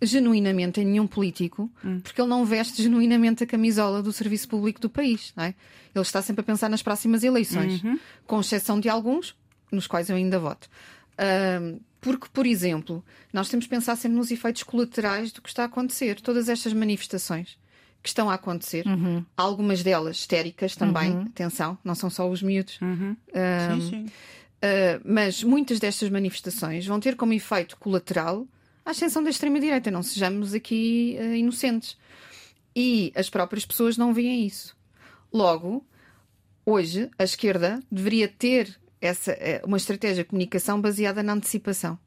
genuinamente 0.00 0.80
em 0.80 0.86
nenhum 0.86 1.06
político, 1.06 1.70
hum. 1.84 2.00
porque 2.00 2.18
ele 2.18 2.30
não 2.30 2.46
veste 2.46 2.82
genuinamente 2.82 3.44
a 3.44 3.46
camisola 3.46 4.02
do 4.02 4.10
serviço 4.10 4.48
público 4.48 4.80
do 4.80 4.88
país. 4.88 5.34
Não 5.36 5.44
é? 5.44 5.54
Ele 5.94 6.02
está 6.02 6.22
sempre 6.22 6.40
a 6.40 6.44
pensar 6.44 6.70
nas 6.70 6.82
próximas 6.82 7.22
eleições, 7.22 7.84
uhum. 7.84 7.98
com 8.26 8.40
exceção 8.40 8.80
de 8.80 8.88
alguns, 8.88 9.36
nos 9.72 9.86
quais 9.86 10.08
eu 10.10 10.16
ainda 10.16 10.38
voto. 10.38 10.68
Uh, 11.14 11.80
porque, 12.00 12.26
por 12.32 12.46
exemplo, 12.46 13.04
nós 13.32 13.48
temos 13.48 13.66
que 13.66 13.70
pensar 13.70 13.96
sempre 13.96 14.18
nos 14.18 14.30
efeitos 14.30 14.64
colaterais 14.64 15.30
do 15.30 15.40
que 15.40 15.48
está 15.48 15.62
a 15.62 15.66
acontecer. 15.66 16.20
Todas 16.20 16.48
estas 16.48 16.72
manifestações 16.72 17.56
que 18.02 18.08
estão 18.08 18.28
a 18.28 18.34
acontecer, 18.34 18.84
uhum. 18.84 19.24
algumas 19.36 19.84
delas 19.84 20.16
histéricas 20.16 20.74
também, 20.74 21.12
uhum. 21.12 21.22
atenção, 21.22 21.78
não 21.84 21.94
são 21.94 22.10
só 22.10 22.28
os 22.28 22.42
miúdos. 22.42 22.80
Uhum. 22.80 23.16
Uh, 23.28 23.80
sim, 23.80 23.90
sim. 23.90 24.06
Uh, 24.06 25.00
mas 25.04 25.44
muitas 25.44 25.78
destas 25.78 26.10
manifestações 26.10 26.84
vão 26.84 26.98
ter 26.98 27.14
como 27.14 27.32
efeito 27.32 27.76
colateral 27.76 28.46
a 28.84 28.90
ascensão 28.90 29.22
da 29.22 29.30
extrema-direita. 29.30 29.88
Não 29.88 30.02
sejamos 30.02 30.54
aqui 30.54 31.16
uh, 31.20 31.34
inocentes. 31.34 31.96
E 32.74 33.12
as 33.14 33.30
próprias 33.30 33.64
pessoas 33.64 33.96
não 33.96 34.12
veem 34.12 34.44
isso. 34.44 34.76
Logo, 35.32 35.86
hoje, 36.66 37.08
a 37.16 37.22
esquerda 37.22 37.80
deveria 37.90 38.26
ter 38.26 38.81
essa, 39.02 39.32
é 39.32 39.60
uma 39.66 39.76
estratégia 39.76 40.22
de 40.22 40.30
comunicação 40.30 40.80
baseada 40.80 41.22
na 41.22 41.32
antecipação. 41.32 41.98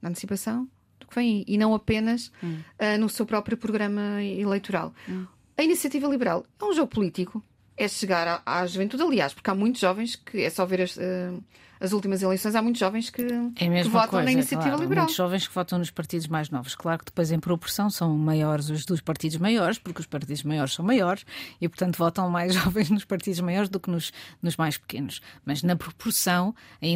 Na 0.00 0.08
antecipação 0.08 0.68
do 1.00 1.06
que 1.06 1.14
vem 1.14 1.38
aí, 1.38 1.44
e 1.46 1.58
não 1.58 1.74
apenas 1.74 2.30
hum. 2.42 2.60
uh, 2.80 2.98
no 2.98 3.08
seu 3.08 3.26
próprio 3.26 3.56
programa 3.56 4.22
eleitoral. 4.22 4.94
Hum. 5.08 5.26
A 5.58 5.62
iniciativa 5.62 6.06
liberal 6.06 6.46
é 6.60 6.64
um 6.64 6.72
jogo 6.72 6.88
político, 6.88 7.42
é 7.76 7.88
chegar 7.88 8.42
à, 8.46 8.60
à, 8.60 8.66
juventude, 8.66 9.02
aliás, 9.02 9.34
porque 9.34 9.50
há 9.50 9.54
muitos 9.54 9.80
jovens 9.80 10.14
que 10.14 10.40
é 10.42 10.50
só 10.50 10.64
ver 10.64 10.82
as. 10.82 10.96
Uh, 10.96 11.42
as 11.80 11.92
últimas 11.92 12.22
eleições, 12.22 12.54
há 12.54 12.62
muitos 12.62 12.80
jovens 12.80 13.10
que, 13.10 13.22
é 13.22 13.82
que 13.82 13.88
votam 13.88 14.08
coisa, 14.10 14.24
na 14.24 14.32
iniciativa 14.32 14.70
claro, 14.70 14.82
liberal. 14.82 15.04
Muitos 15.04 15.16
jovens 15.16 15.46
que 15.46 15.54
votam 15.54 15.78
nos 15.78 15.90
partidos 15.90 16.26
mais 16.26 16.50
novos. 16.50 16.74
Claro 16.74 16.98
que 16.98 17.04
depois, 17.06 17.30
em 17.30 17.38
proporção, 17.38 17.90
são 17.90 18.16
maiores 18.16 18.70
os 18.70 18.84
dos 18.84 19.00
partidos 19.00 19.36
maiores, 19.38 19.78
porque 19.78 20.00
os 20.00 20.06
partidos 20.06 20.42
maiores 20.42 20.72
são 20.72 20.84
maiores 20.84 21.24
e, 21.60 21.68
portanto, 21.68 21.96
votam 21.96 22.30
mais 22.30 22.54
jovens 22.54 22.90
nos 22.90 23.04
partidos 23.04 23.40
maiores 23.40 23.68
do 23.68 23.78
que 23.78 23.90
nos, 23.90 24.12
nos 24.42 24.56
mais 24.56 24.78
pequenos. 24.78 25.20
Mas, 25.44 25.62
na 25.62 25.76
proporção, 25.76 26.54
a 26.80 26.86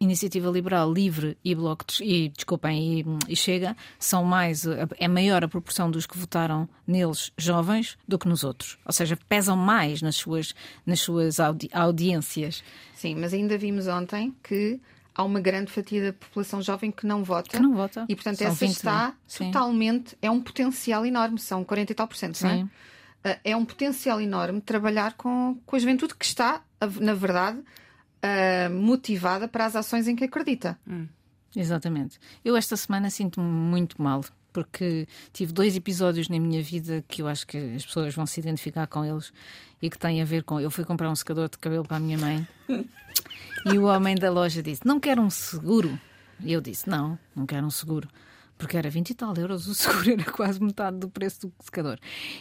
iniciativa 0.00 0.50
liberal 0.50 0.92
livre 0.92 1.36
e 1.44 1.54
bloco 1.54 1.84
de, 1.86 2.04
e, 2.04 2.28
desculpem, 2.28 3.00
e, 3.00 3.32
e 3.32 3.36
chega, 3.36 3.76
são 3.98 4.24
mais, 4.24 4.66
é 4.98 5.08
maior 5.08 5.44
a 5.44 5.48
proporção 5.48 5.90
dos 5.90 6.06
que 6.06 6.18
votaram 6.18 6.68
neles 6.86 7.32
jovens 7.38 7.96
do 8.06 8.18
que 8.18 8.28
nos 8.28 8.44
outros. 8.44 8.78
Ou 8.84 8.92
seja, 8.92 9.16
pesam 9.28 9.56
mais 9.56 10.02
nas 10.02 10.16
suas, 10.16 10.54
nas 10.84 11.00
suas 11.00 11.40
audi 11.40 11.70
audiências. 11.72 12.62
Sim, 12.94 13.14
mas 13.14 13.32
ainda 13.32 13.56
vimos 13.56 13.86
ontem 13.86 14.09
que 14.42 14.80
há 15.14 15.22
uma 15.22 15.40
grande 15.40 15.70
fatia 15.70 16.06
da 16.06 16.12
população 16.12 16.62
jovem 16.62 16.90
que 16.90 17.06
não 17.06 17.22
vota. 17.22 17.50
Que 17.50 17.58
não 17.58 17.74
vota. 17.74 18.06
E, 18.08 18.14
portanto, 18.14 18.38
São 18.38 18.46
essa 18.48 18.66
20, 18.66 18.70
está 18.70 19.14
totalmente. 19.38 20.16
É 20.22 20.30
um 20.30 20.40
potencial 20.40 21.04
enorme, 21.04 21.38
são 21.38 21.64
40 21.64 21.92
e 21.92 21.94
tal 21.94 22.08
por 22.08 22.16
cento, 22.16 22.38
Sim. 22.38 22.44
não 22.44 22.52
é? 22.52 22.68
Ah, 23.22 23.38
é 23.44 23.56
um 23.56 23.64
potencial 23.64 24.20
enorme 24.20 24.60
trabalhar 24.60 25.14
com, 25.14 25.58
com 25.66 25.76
a 25.76 25.78
juventude 25.78 26.14
que 26.14 26.24
está, 26.24 26.62
na 27.00 27.14
verdade, 27.14 27.60
ah, 28.22 28.68
motivada 28.70 29.46
para 29.46 29.66
as 29.66 29.76
ações 29.76 30.08
em 30.08 30.16
que 30.16 30.24
acredita. 30.24 30.78
Hum. 30.88 31.06
Exatamente. 31.54 32.18
Eu 32.44 32.56
esta 32.56 32.76
semana 32.76 33.10
sinto-me 33.10 33.46
muito 33.46 34.00
mal 34.00 34.22
porque 34.52 35.06
tive 35.32 35.52
dois 35.52 35.76
episódios 35.76 36.28
na 36.28 36.38
minha 36.38 36.62
vida 36.62 37.04
que 37.08 37.22
eu 37.22 37.28
acho 37.28 37.46
que 37.46 37.56
as 37.74 37.84
pessoas 37.84 38.14
vão 38.14 38.26
se 38.26 38.40
identificar 38.40 38.86
com 38.86 39.04
eles 39.04 39.32
e 39.80 39.88
que 39.88 39.98
têm 39.98 40.20
a 40.20 40.24
ver 40.24 40.42
com. 40.44 40.60
Eu 40.60 40.70
fui 40.70 40.84
comprar 40.84 41.10
um 41.10 41.16
secador 41.16 41.48
de 41.48 41.58
cabelo 41.58 41.84
para 41.84 41.96
a 41.96 42.00
minha 42.00 42.18
mãe 42.18 42.46
e 43.66 43.78
o 43.78 43.84
homem 43.84 44.14
da 44.14 44.30
loja 44.30 44.62
disse: 44.62 44.82
Não 44.84 45.00
quero 45.00 45.22
um 45.22 45.30
seguro. 45.30 45.98
E 46.40 46.52
eu 46.52 46.60
disse: 46.60 46.88
Não, 46.88 47.18
não 47.34 47.46
quero 47.46 47.66
um 47.66 47.70
seguro 47.70 48.08
porque 48.60 48.76
era 48.76 48.90
20 48.90 49.10
e 49.10 49.14
tal 49.14 49.34
euros, 49.36 49.66
o 49.66 49.74
seguro 49.74 50.12
era 50.12 50.24
quase 50.30 50.62
metade 50.62 50.98
do 50.98 51.08
preço 51.08 51.46
do 51.46 51.52
secador. 51.60 51.98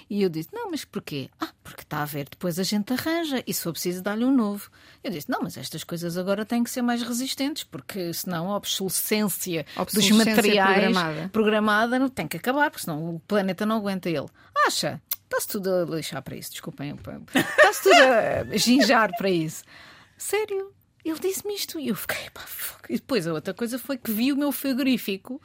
E 0.09 0.21
eu 0.21 0.29
disse: 0.29 0.49
Não, 0.51 0.69
mas 0.69 0.83
porquê? 0.83 1.29
Ah, 1.39 1.49
porque 1.63 1.81
está 1.81 2.01
a 2.01 2.05
ver, 2.05 2.27
depois 2.29 2.59
a 2.59 2.63
gente 2.63 2.91
arranja 2.91 3.41
e 3.47 3.53
se 3.53 3.63
for 3.63 3.71
preciso 3.71 4.03
dar-lhe 4.03 4.25
um 4.25 4.35
novo. 4.35 4.69
Eu 5.01 5.11
disse: 5.11 5.31
Não, 5.31 5.41
mas 5.41 5.57
estas 5.57 5.83
coisas 5.83 6.17
agora 6.17 6.45
têm 6.45 6.63
que 6.63 6.69
ser 6.69 6.81
mais 6.81 7.01
resistentes, 7.01 7.63
porque 7.63 8.13
senão 8.13 8.51
a 8.51 8.57
obsolescência, 8.57 9.65
obsolescência 9.77 10.25
dos 10.25 10.35
materiais 10.35 10.91
programada. 10.91 11.29
programada 11.29 12.09
tem 12.09 12.27
que 12.27 12.37
acabar, 12.37 12.69
porque 12.69 12.83
senão 12.83 13.15
o 13.15 13.19
planeta 13.21 13.65
não 13.65 13.77
aguenta 13.77 14.09
ele. 14.09 14.27
Acha? 14.67 15.01
Está-se 15.23 15.47
tudo 15.47 15.73
a 15.73 15.85
lixar 15.85 16.21
para 16.21 16.35
isso, 16.35 16.51
desculpem. 16.51 16.95
Está-se 17.33 17.83
tudo 17.83 18.53
a 18.53 18.57
ginjar 18.57 19.15
para 19.15 19.29
isso. 19.29 19.63
Sério? 20.17 20.73
Ele 21.05 21.19
disse-me 21.19 21.55
isto 21.55 21.79
e 21.79 21.87
eu 21.87 21.95
fiquei, 21.95 22.29
pá, 22.31 22.43
e 22.89 22.95
depois 22.95 23.25
a 23.25 23.33
outra 23.33 23.53
coisa 23.53 23.79
foi 23.79 23.97
que 23.97 24.11
vi 24.11 24.33
o 24.33 24.35
meu 24.35 24.51
frigorífico 24.51 25.41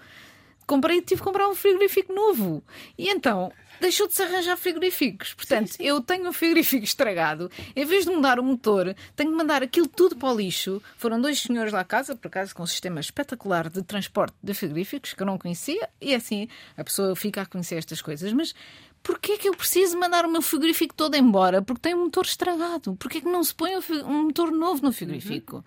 comprei, 0.67 1.01
tive 1.01 1.21
que 1.21 1.27
comprar 1.27 1.49
um 1.49 1.55
frigorífico 1.55 2.13
novo. 2.13 2.63
E 2.99 3.09
então 3.09 3.53
deixou 3.81 4.07
de 4.07 4.15
se 4.15 4.23
arranjar 4.23 4.57
frigoríficos. 4.57 5.35
Portanto, 5.35 5.69
sim, 5.69 5.77
sim. 5.79 5.85
eu 5.85 6.01
tenho 6.01 6.29
um 6.29 6.33
frigorífico 6.33 6.85
estragado. 6.85 7.51
Em 7.75 7.85
vez 7.85 8.05
de 8.05 8.11
mudar 8.11 8.39
o 8.39 8.43
motor, 8.43 8.95
tenho 9.17 9.31
que 9.31 9.37
mandar 9.37 9.63
aquilo 9.63 9.87
tudo 9.87 10.17
para 10.17 10.33
o 10.33 10.37
lixo. 10.37 10.83
Foram 10.97 11.21
dois 11.21 11.41
senhores 11.41 11.73
lá 11.73 11.81
à 11.81 11.85
casa, 11.85 12.15
por 12.17 12.29
acaso, 12.29 12.55
com 12.55 12.63
um 12.63 12.67
sistema 12.67 13.01
espetacular 13.01 13.69
de 13.69 13.83
transporte 13.83 14.35
de 14.43 14.55
frigoríficos 14.55 15.15
que 15.15 15.23
eu 15.23 15.27
não 15.27 15.39
conhecia. 15.39 15.89
E 16.01 16.15
assim, 16.15 16.49
a 16.77 16.85
pessoa 16.85 17.15
fica 17.15 17.43
a 17.43 17.47
conhecer 17.47 17.77
estas 17.77 18.01
coisas. 18.01 18.33
Mas 18.33 18.55
porquê 19.03 19.33
é 19.33 19.37
que 19.37 19.49
eu 19.49 19.55
preciso 19.55 19.99
mandar 19.99 20.25
o 20.25 20.31
meu 20.31 20.43
frigorífico 20.43 20.95
todo 20.95 21.15
embora? 21.15 21.61
Porque 21.63 21.81
tem 21.81 21.95
um 21.95 22.05
motor 22.05 22.25
estragado. 22.25 22.97
Porquê 22.97 23.19
é 23.19 23.21
que 23.21 23.29
não 23.29 23.43
se 23.45 23.55
põe 23.55 23.73
um 24.05 24.25
motor 24.25 24.51
novo 24.51 24.83
no 24.83 24.93
frigorífico? 24.93 25.57
Uhum. 25.57 25.65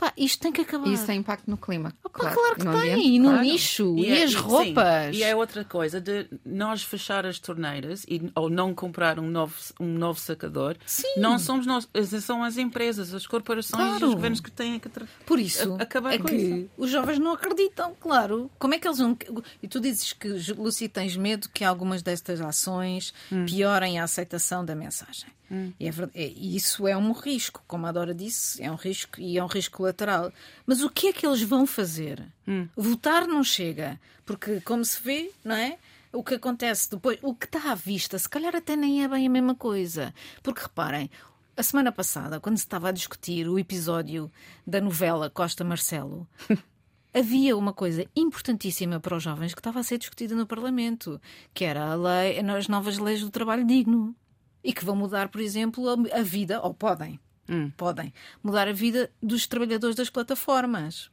Pá, 0.00 0.14
isto 0.16 0.40
tem 0.40 0.50
que 0.50 0.62
acabar. 0.62 0.88
Isso 0.88 1.04
tem 1.04 1.18
impacto 1.18 1.50
no 1.50 1.58
clima. 1.58 1.92
claro, 2.10 2.34
claro 2.34 2.54
que 2.54 2.62
tem. 2.62 2.70
Ambiente, 2.70 3.06
e 3.06 3.18
no 3.18 3.28
claro. 3.28 3.44
lixo. 3.44 3.98
E, 3.98 4.06
e 4.06 4.12
é, 4.12 4.22
as 4.22 4.34
roupas. 4.34 5.14
Sim. 5.14 5.20
E 5.20 5.22
é 5.22 5.36
outra 5.36 5.62
coisa 5.62 6.00
de 6.00 6.26
nós 6.42 6.82
fechar 6.82 7.26
as 7.26 7.38
torneiras 7.38 8.06
e, 8.08 8.32
ou 8.34 8.48
não 8.48 8.74
comprar 8.74 9.18
um 9.18 9.28
novo, 9.28 9.54
um 9.78 9.92
novo 9.98 10.18
sacador. 10.18 10.78
Sim. 10.86 11.06
Não 11.18 11.38
somos 11.38 11.66
nós, 11.66 11.86
são 12.22 12.42
as 12.42 12.56
empresas, 12.56 13.12
as 13.12 13.26
corporações 13.26 13.90
claro. 13.90 14.06
e 14.06 14.08
os 14.08 14.14
governos 14.14 14.40
que 14.40 14.50
têm 14.50 14.80
que 14.80 14.88
Por 15.26 15.38
isso, 15.38 15.74
a, 15.74 15.82
acabar 15.82 16.14
é 16.14 16.18
com 16.18 16.24
que 16.24 16.34
isso. 16.34 16.70
Os 16.78 16.90
jovens 16.90 17.18
não 17.18 17.34
acreditam, 17.34 17.94
claro. 18.00 18.50
Como 18.58 18.72
é 18.72 18.78
que 18.78 18.88
eles 18.88 19.00
vão. 19.00 19.14
E 19.62 19.68
tu 19.68 19.80
dizes 19.80 20.14
que, 20.14 20.28
Lucy, 20.54 20.88
tens 20.88 21.14
medo 21.14 21.46
que 21.52 21.62
algumas 21.62 22.00
destas 22.00 22.40
ações 22.40 23.12
hum. 23.30 23.44
piorem 23.44 24.00
a 24.00 24.04
aceitação 24.04 24.64
da 24.64 24.74
mensagem. 24.74 25.28
Hum. 25.50 25.72
E, 25.80 25.88
é 25.88 25.90
é, 26.14 26.28
e, 26.28 26.56
isso 26.56 26.86
é 26.86 26.96
um 26.96 27.12
risco, 27.12 27.62
como 27.66 27.86
a 27.86 27.92
Dora 27.92 28.14
disse, 28.14 28.62
é 28.62 28.70
um 28.70 28.76
risco 28.76 29.20
e 29.20 29.36
é 29.36 29.42
um 29.42 29.48
risco 29.48 29.84
colateral. 29.90 30.32
Mas 30.66 30.82
o 30.82 30.90
que 30.90 31.08
é 31.08 31.12
que 31.12 31.26
eles 31.26 31.42
vão 31.42 31.66
fazer? 31.66 32.26
Hum. 32.46 32.68
Votar 32.76 33.26
não 33.26 33.42
chega, 33.42 34.00
porque, 34.24 34.60
como 34.60 34.84
se 34.84 35.00
vê, 35.02 35.32
não 35.44 35.54
é? 35.56 35.78
O 36.12 36.24
que 36.24 36.34
acontece 36.34 36.90
depois, 36.90 37.18
o 37.22 37.34
que 37.34 37.46
está 37.46 37.70
à 37.70 37.74
vista, 37.74 38.18
se 38.18 38.28
calhar 38.28 38.54
até 38.54 38.74
nem 38.74 39.04
é 39.04 39.08
bem 39.08 39.26
a 39.26 39.30
mesma 39.30 39.54
coisa. 39.54 40.12
Porque 40.42 40.62
reparem, 40.62 41.10
a 41.56 41.62
semana 41.62 41.92
passada, 41.92 42.40
quando 42.40 42.56
se 42.56 42.64
estava 42.64 42.88
a 42.88 42.92
discutir 42.92 43.48
o 43.48 43.58
episódio 43.58 44.30
da 44.66 44.80
novela 44.80 45.30
Costa 45.30 45.62
Marcelo, 45.62 46.26
havia 47.14 47.56
uma 47.56 47.72
coisa 47.72 48.06
importantíssima 48.16 48.98
para 48.98 49.16
os 49.16 49.22
jovens 49.22 49.54
que 49.54 49.60
estava 49.60 49.80
a 49.80 49.82
ser 49.84 49.98
discutida 49.98 50.34
no 50.34 50.46
Parlamento, 50.46 51.20
que 51.54 51.64
era 51.64 51.92
a 51.92 51.94
lei, 51.94 52.40
as 52.40 52.66
novas 52.66 52.98
leis 52.98 53.20
do 53.20 53.30
trabalho 53.30 53.64
digno 53.64 54.14
e 54.62 54.72
que 54.72 54.84
vão 54.84 54.96
mudar, 54.96 55.28
por 55.28 55.40
exemplo, 55.40 55.84
a, 56.12 56.22
vida, 56.22 56.60
ou 56.60 56.74
podem, 56.74 57.18
hum. 57.50 57.70
podem 57.76 58.14
mudar 58.42 58.68
a 58.68 58.72
vida 58.72 59.10
dos 59.22 59.46
trabalhadores 59.46 59.96
das 59.96 60.08
plataformas. 60.08 61.10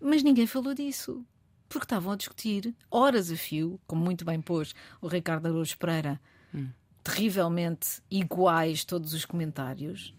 Mas 0.00 0.22
ninguém 0.22 0.46
falou 0.46 0.72
disso. 0.72 1.24
Porque 1.68 1.84
estavam 1.84 2.12
a 2.12 2.16
discutir 2.16 2.74
horas 2.90 3.30
a 3.30 3.36
fio, 3.36 3.78
como 3.86 4.02
muito 4.02 4.24
bem 4.24 4.40
pôs 4.40 4.74
o 5.00 5.06
Ricardo 5.06 5.46
Araújo 5.46 5.76
Pereira, 5.76 6.20
hum. 6.54 6.68
terrivelmente 7.02 8.00
iguais 8.10 8.84
todos 8.84 9.12
os 9.12 9.24
comentários. 9.24 10.14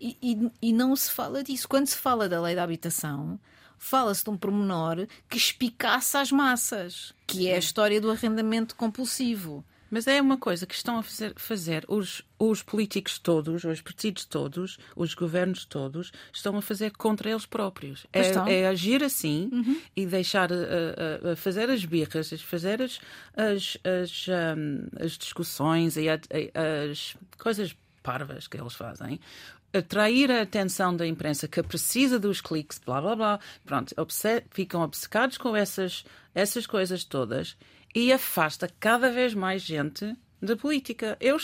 E, 0.00 0.16
e, 0.20 0.50
e 0.60 0.72
não 0.72 0.96
se 0.96 1.12
fala 1.12 1.44
disso. 1.44 1.68
Quando 1.68 1.86
se 1.86 1.96
fala 1.96 2.28
da 2.28 2.40
lei 2.40 2.56
da 2.56 2.64
habitação, 2.64 3.38
fala-se 3.78 4.24
de 4.24 4.30
um 4.30 4.36
pormenor 4.36 5.06
que 5.28 5.36
espicaça 5.36 6.20
as 6.20 6.32
massas, 6.32 7.14
que 7.24 7.48
é 7.48 7.54
a 7.54 7.58
história 7.58 8.00
do 8.00 8.10
arrendamento 8.10 8.74
compulsivo. 8.74 9.64
Mas 9.92 10.06
é 10.06 10.22
uma 10.22 10.38
coisa 10.38 10.64
que 10.64 10.74
estão 10.74 10.96
a 10.96 11.02
fazer, 11.02 11.34
fazer 11.36 11.84
os, 11.86 12.22
os 12.38 12.62
políticos 12.62 13.18
todos, 13.18 13.62
os 13.62 13.82
partidos 13.82 14.24
todos, 14.24 14.78
os 14.96 15.12
governos 15.12 15.66
todos, 15.66 16.10
estão 16.32 16.56
a 16.56 16.62
fazer 16.62 16.92
contra 16.92 17.28
eles 17.28 17.44
próprios. 17.44 18.06
É, 18.10 18.60
é, 18.60 18.68
agir 18.68 19.04
assim 19.04 19.50
uhum. 19.52 19.78
e 19.94 20.06
deixar 20.06 20.50
a, 20.50 21.32
a, 21.32 21.36
fazer 21.36 21.68
as 21.68 21.84
birras, 21.84 22.32
fazer 22.40 22.80
as, 22.80 23.00
as, 23.36 23.76
as, 23.84 24.26
um, 24.28 25.04
as 25.04 25.18
discussões 25.18 25.98
e 25.98 26.08
as 26.08 27.14
coisas 27.36 27.76
parvas 28.02 28.48
que 28.48 28.56
eles 28.56 28.72
fazem, 28.72 29.20
atrair 29.74 30.30
a 30.30 30.40
atenção 30.40 30.96
da 30.96 31.06
imprensa 31.06 31.46
que 31.46 31.62
precisa 31.62 32.18
dos 32.18 32.40
cliques, 32.40 32.78
blá 32.78 32.98
blá 32.98 33.14
blá. 33.14 33.40
Pronto, 33.66 33.94
obce 33.98 34.42
ficam 34.50 34.80
obcecados 34.80 35.36
com 35.36 35.54
essas, 35.54 36.02
essas 36.34 36.66
coisas 36.66 37.04
todas 37.04 37.58
e 37.94 38.12
afasta 38.12 38.70
cada 38.80 39.10
vez 39.10 39.34
mais 39.34 39.62
gente 39.62 40.16
da 40.40 40.56
política. 40.56 41.16
Eu, 41.20 41.36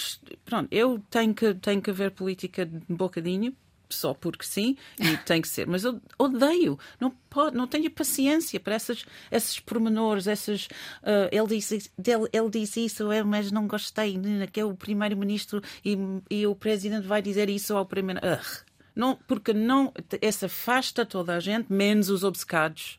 pronto, 0.45 0.69
eu 0.73 1.03
tenho 1.11 1.35
que, 1.35 1.55
tenho 1.55 1.81
que 1.81 1.93
ver 1.93 2.11
política 2.11 2.67
de 2.67 2.81
bocadinho, 2.89 3.55
só 3.89 4.13
porque 4.13 4.45
sim, 4.45 4.77
e 4.99 5.17
tem 5.25 5.41
que 5.41 5.49
ser. 5.49 5.67
Mas 5.67 5.85
eu 5.85 6.01
odeio, 6.19 6.79
não, 7.01 7.11
pode, 7.31 7.57
não 7.57 7.67
tenho 7.67 7.91
paciência 7.91 8.59
para 8.59 8.75
essas, 8.75 9.05
esses 9.31 9.61
pormenores, 9.61 10.27
essas. 10.27 10.67
Uh, 11.03 11.29
ele, 11.31 11.47
disse, 11.47 11.91
ele, 11.99 12.29
ele 12.33 12.51
disse 12.51 12.85
isso, 12.85 13.13
eu, 13.13 13.25
mas 13.25 13.53
não 13.53 13.67
gostei, 13.67 14.19
que 14.53 14.61
é 14.61 14.65
o 14.65 14.75
primeiro-ministro 14.75 15.63
e, 15.85 15.97
e 16.31 16.47
o 16.47 16.55
presidente 16.55 17.07
vai 17.07 17.23
dizer 17.23 17.49
isso 17.49 17.77
ao 17.77 17.87
primeiro. 17.87 18.21
Uh, 18.21 18.69
não, 18.95 19.17
porque 19.29 19.53
não. 19.53 19.93
Essa 20.21 20.47
afasta 20.47 21.07
toda 21.07 21.37
a 21.37 21.41
gente, 21.41 21.73
menos 21.73 22.11
os 22.11 22.25
obcecados 22.25 22.99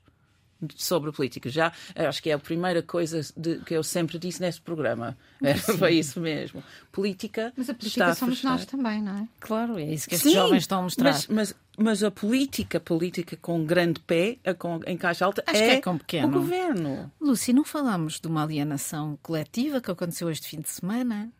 sobre 0.76 1.12
política. 1.12 1.50
Já 1.50 1.72
acho 1.96 2.22
que 2.22 2.30
é 2.30 2.34
a 2.34 2.40
primeira 2.40 2.82
coisa 2.82 3.22
de, 3.36 3.60
que 3.60 3.74
eu 3.74 3.84
sempre 3.84 4.18
disse 4.20 4.42
nesse 4.42 4.60
programa. 4.60 5.18
Era, 5.42 5.58
foi 5.60 5.94
isso 5.96 6.20
mesmo. 6.20 6.64
Política. 6.92 7.54
Mas 7.56 7.70
a 7.70 7.74
política 7.74 8.14
somos 8.16 8.44
nós 8.44 8.66
também, 8.66 9.02
não 9.02 9.18
é? 9.18 9.28
Claro, 9.40 9.80
é 9.80 9.84
isso 9.84 10.08
que 10.08 10.16
estes 10.16 10.32
Sim, 10.32 10.38
jovens 10.38 10.64
estão 10.64 10.80
a 10.80 10.84
mostrar. 10.84 11.12
Mas, 11.12 11.28
mas, 11.28 11.56
mas, 11.78 12.04
a 12.04 12.12
política, 12.12 12.80
política 12.80 13.38
com 13.38 13.66
grande 13.66 14.00
pé, 14.02 14.38
com, 14.58 14.80
em 14.86 14.98
caixa 14.98 15.26
alta, 15.26 15.44
acho 15.48 15.62
é, 15.62 15.76
é 15.76 15.82
com 15.82 15.98
pequeno. 15.98 16.28
o 16.28 16.32
governo. 16.32 17.12
Lúcia, 17.22 17.54
não 17.54 17.64
falamos 17.64 18.20
de 18.20 18.28
uma 18.28 18.44
alienação 18.44 19.18
coletiva 19.22 19.80
que 19.80 19.90
aconteceu 19.90 20.30
este 20.30 20.48
fim 20.50 20.60
de 20.60 20.70
semana? 20.70 21.32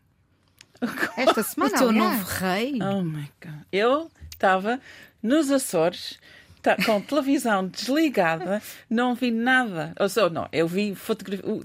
Esta 1.16 1.42
semana, 1.42 1.76
o 1.76 1.78
teu 1.78 1.92
novo 1.92 2.24
rei. 2.24 2.78
Oh 2.82 3.02
my 3.02 3.30
God. 3.42 3.64
Eu 3.70 4.10
estava 4.32 4.80
nos 5.22 5.50
Açores 5.50 6.18
tá, 6.62 6.76
com 6.84 7.00
televisão 7.00 7.66
desligada, 7.66 8.62
não 8.88 9.14
vi 9.14 9.30
nada. 9.30 9.92
Ou 9.98 10.08
seja, 10.08 10.30
não, 10.30 10.48
eu 10.52 10.66
vi 10.66 10.96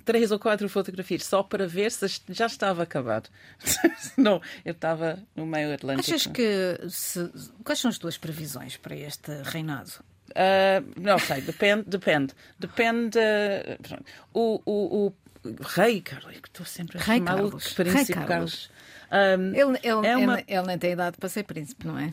três 0.03 0.31
ou 0.31 0.39
quatro 0.39 0.67
fotografias 0.69 1.25
só 1.25 1.43
para 1.43 1.67
ver 1.67 1.91
se 1.91 2.05
já 2.29 2.45
estava 2.45 2.83
acabado. 2.83 3.29
não, 4.17 4.41
eu 4.63 4.71
estava 4.71 5.19
no 5.35 5.45
meio 5.45 5.73
Atlântico. 5.73 6.15
Achas 6.15 6.27
que. 6.27 6.79
Se, 6.89 7.31
quais 7.63 7.79
são 7.79 7.89
as 7.89 7.97
tuas 7.97 8.17
previsões 8.17 8.77
para 8.77 8.95
este 8.95 9.31
reinado? 9.43 9.91
Uh, 10.31 10.99
não 10.99 11.19
sei, 11.19 11.41
depende, 11.41 11.83
depende. 11.87 12.33
Depende. 12.59 13.17
Uh, 13.17 14.03
o, 14.33 14.61
o, 14.65 15.07
o 15.07 15.13
rei 15.61 16.01
Carlos, 16.01 16.35
estou 16.35 16.65
sempre 16.65 16.97
a 16.97 17.01
rei 17.01 17.21
Carlos. 17.21 17.73
Príncipe 17.73 18.13
Carlos. 18.13 18.27
Carlos. 18.27 18.71
Um, 19.15 19.55
ele, 19.55 19.79
ele, 19.81 20.07
é 20.07 20.17
uma... 20.17 20.39
ele, 20.39 20.45
ele 20.45 20.67
nem 20.67 20.77
tem 20.77 20.91
idade 20.91 21.17
para 21.17 21.29
ser 21.29 21.43
príncipe, 21.43 21.87
não 21.87 21.97
é? 21.97 22.11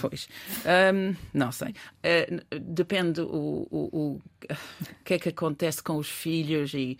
pois. 0.00 0.28
Um, 0.94 1.16
não 1.32 1.50
sei. 1.50 1.70
Uh, 1.70 2.60
depende 2.60 3.20
o, 3.20 3.66
o, 3.70 3.88
o, 3.92 4.20
que 5.04 5.14
é 5.14 5.18
que 5.18 5.30
acontece 5.30 5.82
com 5.82 5.96
os 5.96 6.08
filhos 6.08 6.72
e. 6.72 6.96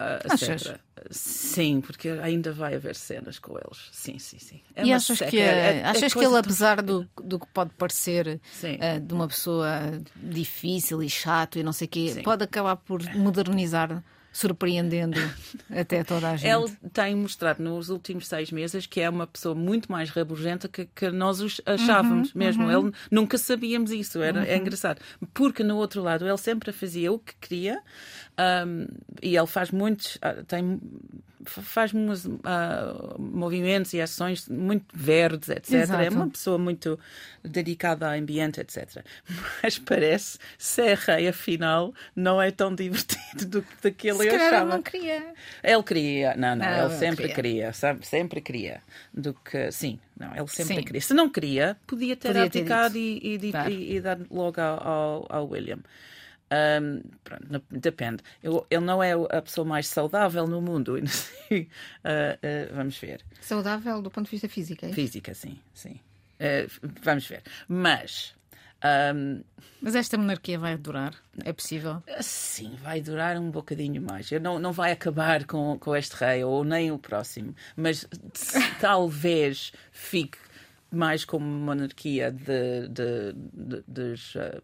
Uh, 0.00 0.32
etc. 0.32 0.78
Sim, 1.10 1.80
porque 1.80 2.08
ainda 2.08 2.52
vai 2.52 2.74
haver 2.74 2.94
cenas 2.94 3.38
com 3.38 3.56
eles. 3.56 3.88
Sim, 3.92 4.18
sim, 4.18 4.38
sim. 4.38 4.60
É 4.76 4.84
e 4.84 4.92
achas 4.92 5.18
que, 5.18 5.40
é, 5.40 5.78
é, 5.78 5.84
achas 5.84 6.14
que 6.14 6.24
ele, 6.24 6.36
apesar 6.36 6.82
do, 6.82 7.08
do 7.22 7.38
que 7.38 7.46
pode 7.48 7.70
parecer 7.70 8.40
uh, 8.62 9.00
de 9.00 9.14
uma 9.14 9.26
pessoa 9.26 9.70
difícil 10.16 11.02
e 11.02 11.10
chato 11.10 11.58
e 11.58 11.64
não 11.64 11.72
sei 11.72 11.86
o 11.86 11.90
quê, 11.90 12.10
sim. 12.14 12.22
pode 12.22 12.44
acabar 12.44 12.76
por 12.76 13.02
modernizar 13.14 14.02
surpreendendo 14.38 15.18
até 15.68 16.04
toda 16.04 16.30
a 16.30 16.36
gente. 16.36 16.48
Ele 16.48 16.90
tem 16.92 17.16
mostrado 17.16 17.60
nos 17.60 17.88
últimos 17.88 18.28
seis 18.28 18.52
meses 18.52 18.86
que 18.86 19.00
é 19.00 19.10
uma 19.10 19.26
pessoa 19.26 19.54
muito 19.54 19.90
mais 19.90 20.10
rabugenta 20.10 20.68
que, 20.68 20.86
que 20.86 21.10
nós 21.10 21.40
achávamos 21.66 22.28
uhum, 22.32 22.38
mesmo. 22.38 22.64
Uhum. 22.64 22.86
Ele 22.86 22.92
nunca 23.10 23.36
sabíamos 23.36 23.90
isso, 23.90 24.22
era 24.22 24.40
é 24.40 24.42
uhum. 24.42 24.48
é 24.48 24.56
engraçado. 24.56 25.00
Porque 25.34 25.64
no 25.64 25.76
outro 25.76 26.02
lado 26.02 26.26
ele 26.26 26.36
sempre 26.36 26.70
fazia 26.70 27.12
o 27.12 27.18
que 27.18 27.34
queria 27.40 27.82
um, 28.38 28.86
e 29.20 29.36
ele 29.36 29.46
faz 29.46 29.72
muitos, 29.72 30.18
ah, 30.22 30.34
tem 30.46 30.80
faz 31.44 31.92
uh, 31.92 33.20
movimentos 33.20 33.92
e 33.94 34.00
ações 34.00 34.48
muito 34.48 34.86
verdes, 34.94 35.48
etc. 35.48 35.74
Exato. 35.74 36.02
É 36.02 36.08
uma 36.08 36.28
pessoa 36.28 36.58
muito 36.58 36.98
dedicada 37.44 38.06
ao 38.06 38.18
ambiente, 38.18 38.60
etc. 38.60 39.04
Mas 39.62 39.78
parece 39.78 40.38
ser 40.56 40.96
rei, 40.98 41.28
afinal, 41.28 41.94
não 42.14 42.40
é 42.40 42.50
tão 42.50 42.74
divertido 42.74 43.46
do 43.46 43.62
que 43.62 43.82
daquele 43.82 44.28
eu 44.28 44.34
achava. 44.34 44.56
Ele 44.56 44.64
não 44.64 44.82
queria. 44.82 45.34
Ele 45.62 45.82
queria, 45.82 46.36
não, 46.36 46.56
não, 46.56 46.66
não 46.66 46.86
ele 46.86 46.98
sempre 46.98 47.28
queria. 47.28 47.34
queria, 47.34 47.72
sabe? 47.72 48.06
Sempre 48.06 48.40
queria. 48.40 48.82
Do 49.12 49.34
que, 49.34 49.70
sim, 49.70 49.98
não, 50.18 50.34
ele 50.34 50.48
sempre 50.48 50.76
sim. 50.76 50.82
queria. 50.82 51.00
Se 51.00 51.14
não 51.14 51.28
queria, 51.28 51.76
podia 51.86 52.16
ter 52.16 52.28
podia 52.28 52.44
abdicado 52.44 52.94
ter 52.94 53.00
e, 53.00 53.34
e, 53.34 53.50
claro. 53.50 53.70
e, 53.70 53.96
e, 53.96 54.00
dar 54.00 54.18
logo 54.30 54.60
ao, 54.60 54.86
ao, 54.86 55.26
ao 55.28 55.48
William. 55.48 55.78
Um, 56.50 57.02
pronto, 57.22 57.62
depende. 57.70 58.22
Eu, 58.42 58.66
ele 58.70 58.84
não 58.84 59.02
é 59.02 59.12
a 59.12 59.42
pessoa 59.42 59.66
mais 59.66 59.86
saudável 59.86 60.46
no 60.46 60.62
mundo. 60.62 60.96
uh, 60.96 61.02
uh, 61.02 62.74
vamos 62.74 62.96
ver. 62.98 63.22
Saudável 63.40 64.00
do 64.00 64.10
ponto 64.10 64.26
de 64.26 64.30
vista 64.32 64.48
físico, 64.48 64.86
é? 64.86 64.92
Física, 64.92 65.34
sim, 65.34 65.58
sim. 65.74 66.00
Uh, 66.40 66.90
vamos 67.02 67.26
ver. 67.26 67.42
Mas. 67.68 68.34
Um, 69.14 69.42
Mas 69.82 69.96
esta 69.96 70.16
monarquia 70.16 70.58
vai 70.58 70.76
durar? 70.76 71.12
É 71.44 71.52
possível? 71.52 72.02
Sim, 72.20 72.76
vai 72.82 73.00
durar 73.00 73.36
um 73.36 73.50
bocadinho 73.50 74.00
mais. 74.00 74.30
Não, 74.30 74.58
não 74.58 74.72
vai 74.72 74.92
acabar 74.92 75.44
com, 75.44 75.76
com 75.78 75.96
este 75.96 76.14
rei, 76.14 76.44
ou 76.44 76.64
nem 76.64 76.92
o 76.92 76.98
próximo. 76.98 77.54
Mas 77.76 78.06
talvez 78.80 79.72
fique 79.90 80.38
mais 80.90 81.24
como 81.24 81.44
monarquia 81.44 82.30
de, 82.30 82.88
de, 82.88 83.32
de, 83.34 83.84
dos 83.86 84.34
uh, 84.34 84.62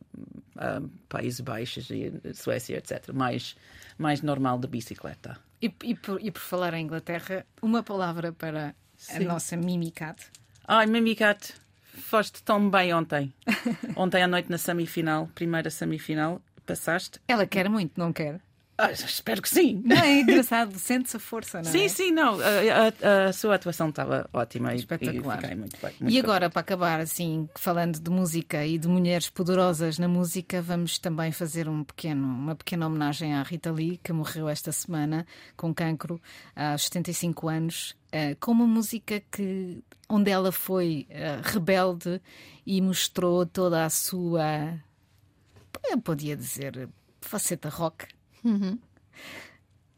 uh, 0.56 0.88
Países 1.08 1.40
Baixos 1.40 1.90
e 1.90 2.12
Suécia, 2.34 2.78
etc. 2.78 3.12
Mais, 3.12 3.56
mais 3.98 4.22
normal 4.22 4.58
de 4.58 4.66
bicicleta. 4.66 5.38
E, 5.60 5.72
e, 5.82 5.94
por, 5.94 6.20
e 6.20 6.30
por 6.30 6.40
falar 6.40 6.74
em 6.74 6.84
Inglaterra, 6.84 7.46
uma 7.62 7.82
palavra 7.82 8.32
para 8.32 8.74
Sim. 8.96 9.16
a 9.16 9.20
nossa 9.20 9.56
Mimicat. 9.56 10.26
Ai, 10.66 10.86
Mimicat, 10.86 11.54
foste 11.82 12.42
tão 12.42 12.70
bem 12.70 12.92
ontem. 12.94 13.32
ontem 13.96 14.22
à 14.22 14.26
noite 14.26 14.50
na 14.50 14.58
semifinal, 14.58 15.28
primeira 15.34 15.70
semifinal, 15.70 16.40
passaste. 16.66 17.20
Ela 17.28 17.46
quer 17.46 17.68
muito, 17.68 17.98
não 17.98 18.12
quer? 18.12 18.40
Ah, 18.76 18.90
espero 18.90 19.40
que 19.40 19.48
sim. 19.48 19.80
Não, 19.84 19.96
é 19.96 20.20
engraçado, 20.20 20.76
sente-se 20.78 21.16
a 21.16 21.20
força, 21.20 21.62
não 21.62 21.68
é? 21.68 21.72
Sim, 21.72 21.88
sim, 21.88 22.10
não. 22.10 22.38
A, 22.40 23.24
a, 23.24 23.28
a 23.28 23.32
sua 23.32 23.54
atuação 23.54 23.88
estava 23.90 24.28
ótima 24.32 24.74
Espetacular. 24.74 25.44
e 25.44 25.54
muito 25.54 25.78
bem. 25.80 25.94
Muito 26.00 26.12
e 26.12 26.18
agora, 26.18 26.48
bem. 26.48 26.50
para 26.50 26.60
acabar, 26.60 26.98
assim, 26.98 27.48
falando 27.54 28.00
de 28.00 28.10
música 28.10 28.66
e 28.66 28.76
de 28.76 28.88
mulheres 28.88 29.30
poderosas 29.30 29.96
na 29.96 30.08
música, 30.08 30.60
vamos 30.60 30.98
também 30.98 31.30
fazer 31.30 31.68
um 31.68 31.84
pequeno, 31.84 32.26
uma 32.26 32.56
pequena 32.56 32.86
homenagem 32.86 33.34
à 33.34 33.44
Rita 33.44 33.70
Lee, 33.70 34.00
que 34.02 34.12
morreu 34.12 34.48
esta 34.48 34.72
semana 34.72 35.24
com 35.56 35.72
cancro 35.72 36.20
aos 36.56 36.82
75 36.86 37.48
anos, 37.48 37.96
eh, 38.10 38.34
com 38.40 38.50
uma 38.50 38.66
música 38.66 39.22
que, 39.30 39.84
onde 40.08 40.32
ela 40.32 40.50
foi 40.50 41.06
uh, 41.10 41.48
rebelde 41.48 42.20
e 42.66 42.80
mostrou 42.82 43.46
toda 43.46 43.84
a 43.84 43.90
sua, 43.90 44.80
eu 45.84 46.00
podia 46.00 46.36
dizer, 46.36 46.88
faceta 47.20 47.68
rock 47.68 48.06
Uhum. 48.44 48.78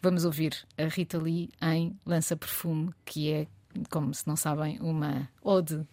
Vamos 0.01 0.25
ouvir 0.25 0.55
a 0.79 0.85
Rita 0.85 1.19
Lee 1.19 1.51
em 1.61 1.99
Lança 2.07 2.37
Perfume, 2.37 2.95
que 3.05 3.33
é, 3.33 3.47
como 3.91 4.15
se 4.15 4.27
não 4.27 4.37
sabem, 4.37 4.79
uma 4.81 5.29
ode 5.43 5.75
uh, 5.75 5.87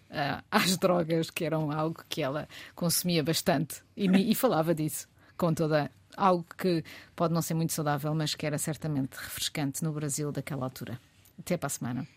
às 0.52 0.78
drogas, 0.78 1.30
que 1.30 1.46
eram 1.46 1.72
algo 1.72 2.04
que 2.08 2.22
ela 2.22 2.48
consumia 2.76 3.24
bastante 3.24 3.82
e, 3.98 4.06
e 4.08 4.36
falava 4.36 4.76
disso 4.76 5.08
com 5.38 5.54
toda 5.54 5.90
algo 6.16 6.46
que 6.58 6.84
pode 7.16 7.34
não 7.34 7.42
ser 7.42 7.56
muito 7.56 7.74
saudável, 7.74 8.14
mas 8.14 8.36
que 8.36 8.46
era 8.46 8.58
certamente 8.58 9.16
refrescante 9.16 9.84
no 9.84 9.92
Brasil 9.92 10.32
daquela 10.32 10.66
altura. 10.66 11.00
Até 11.40 11.58
para 11.58 11.68
a 11.68 11.70
semana. 11.70 12.08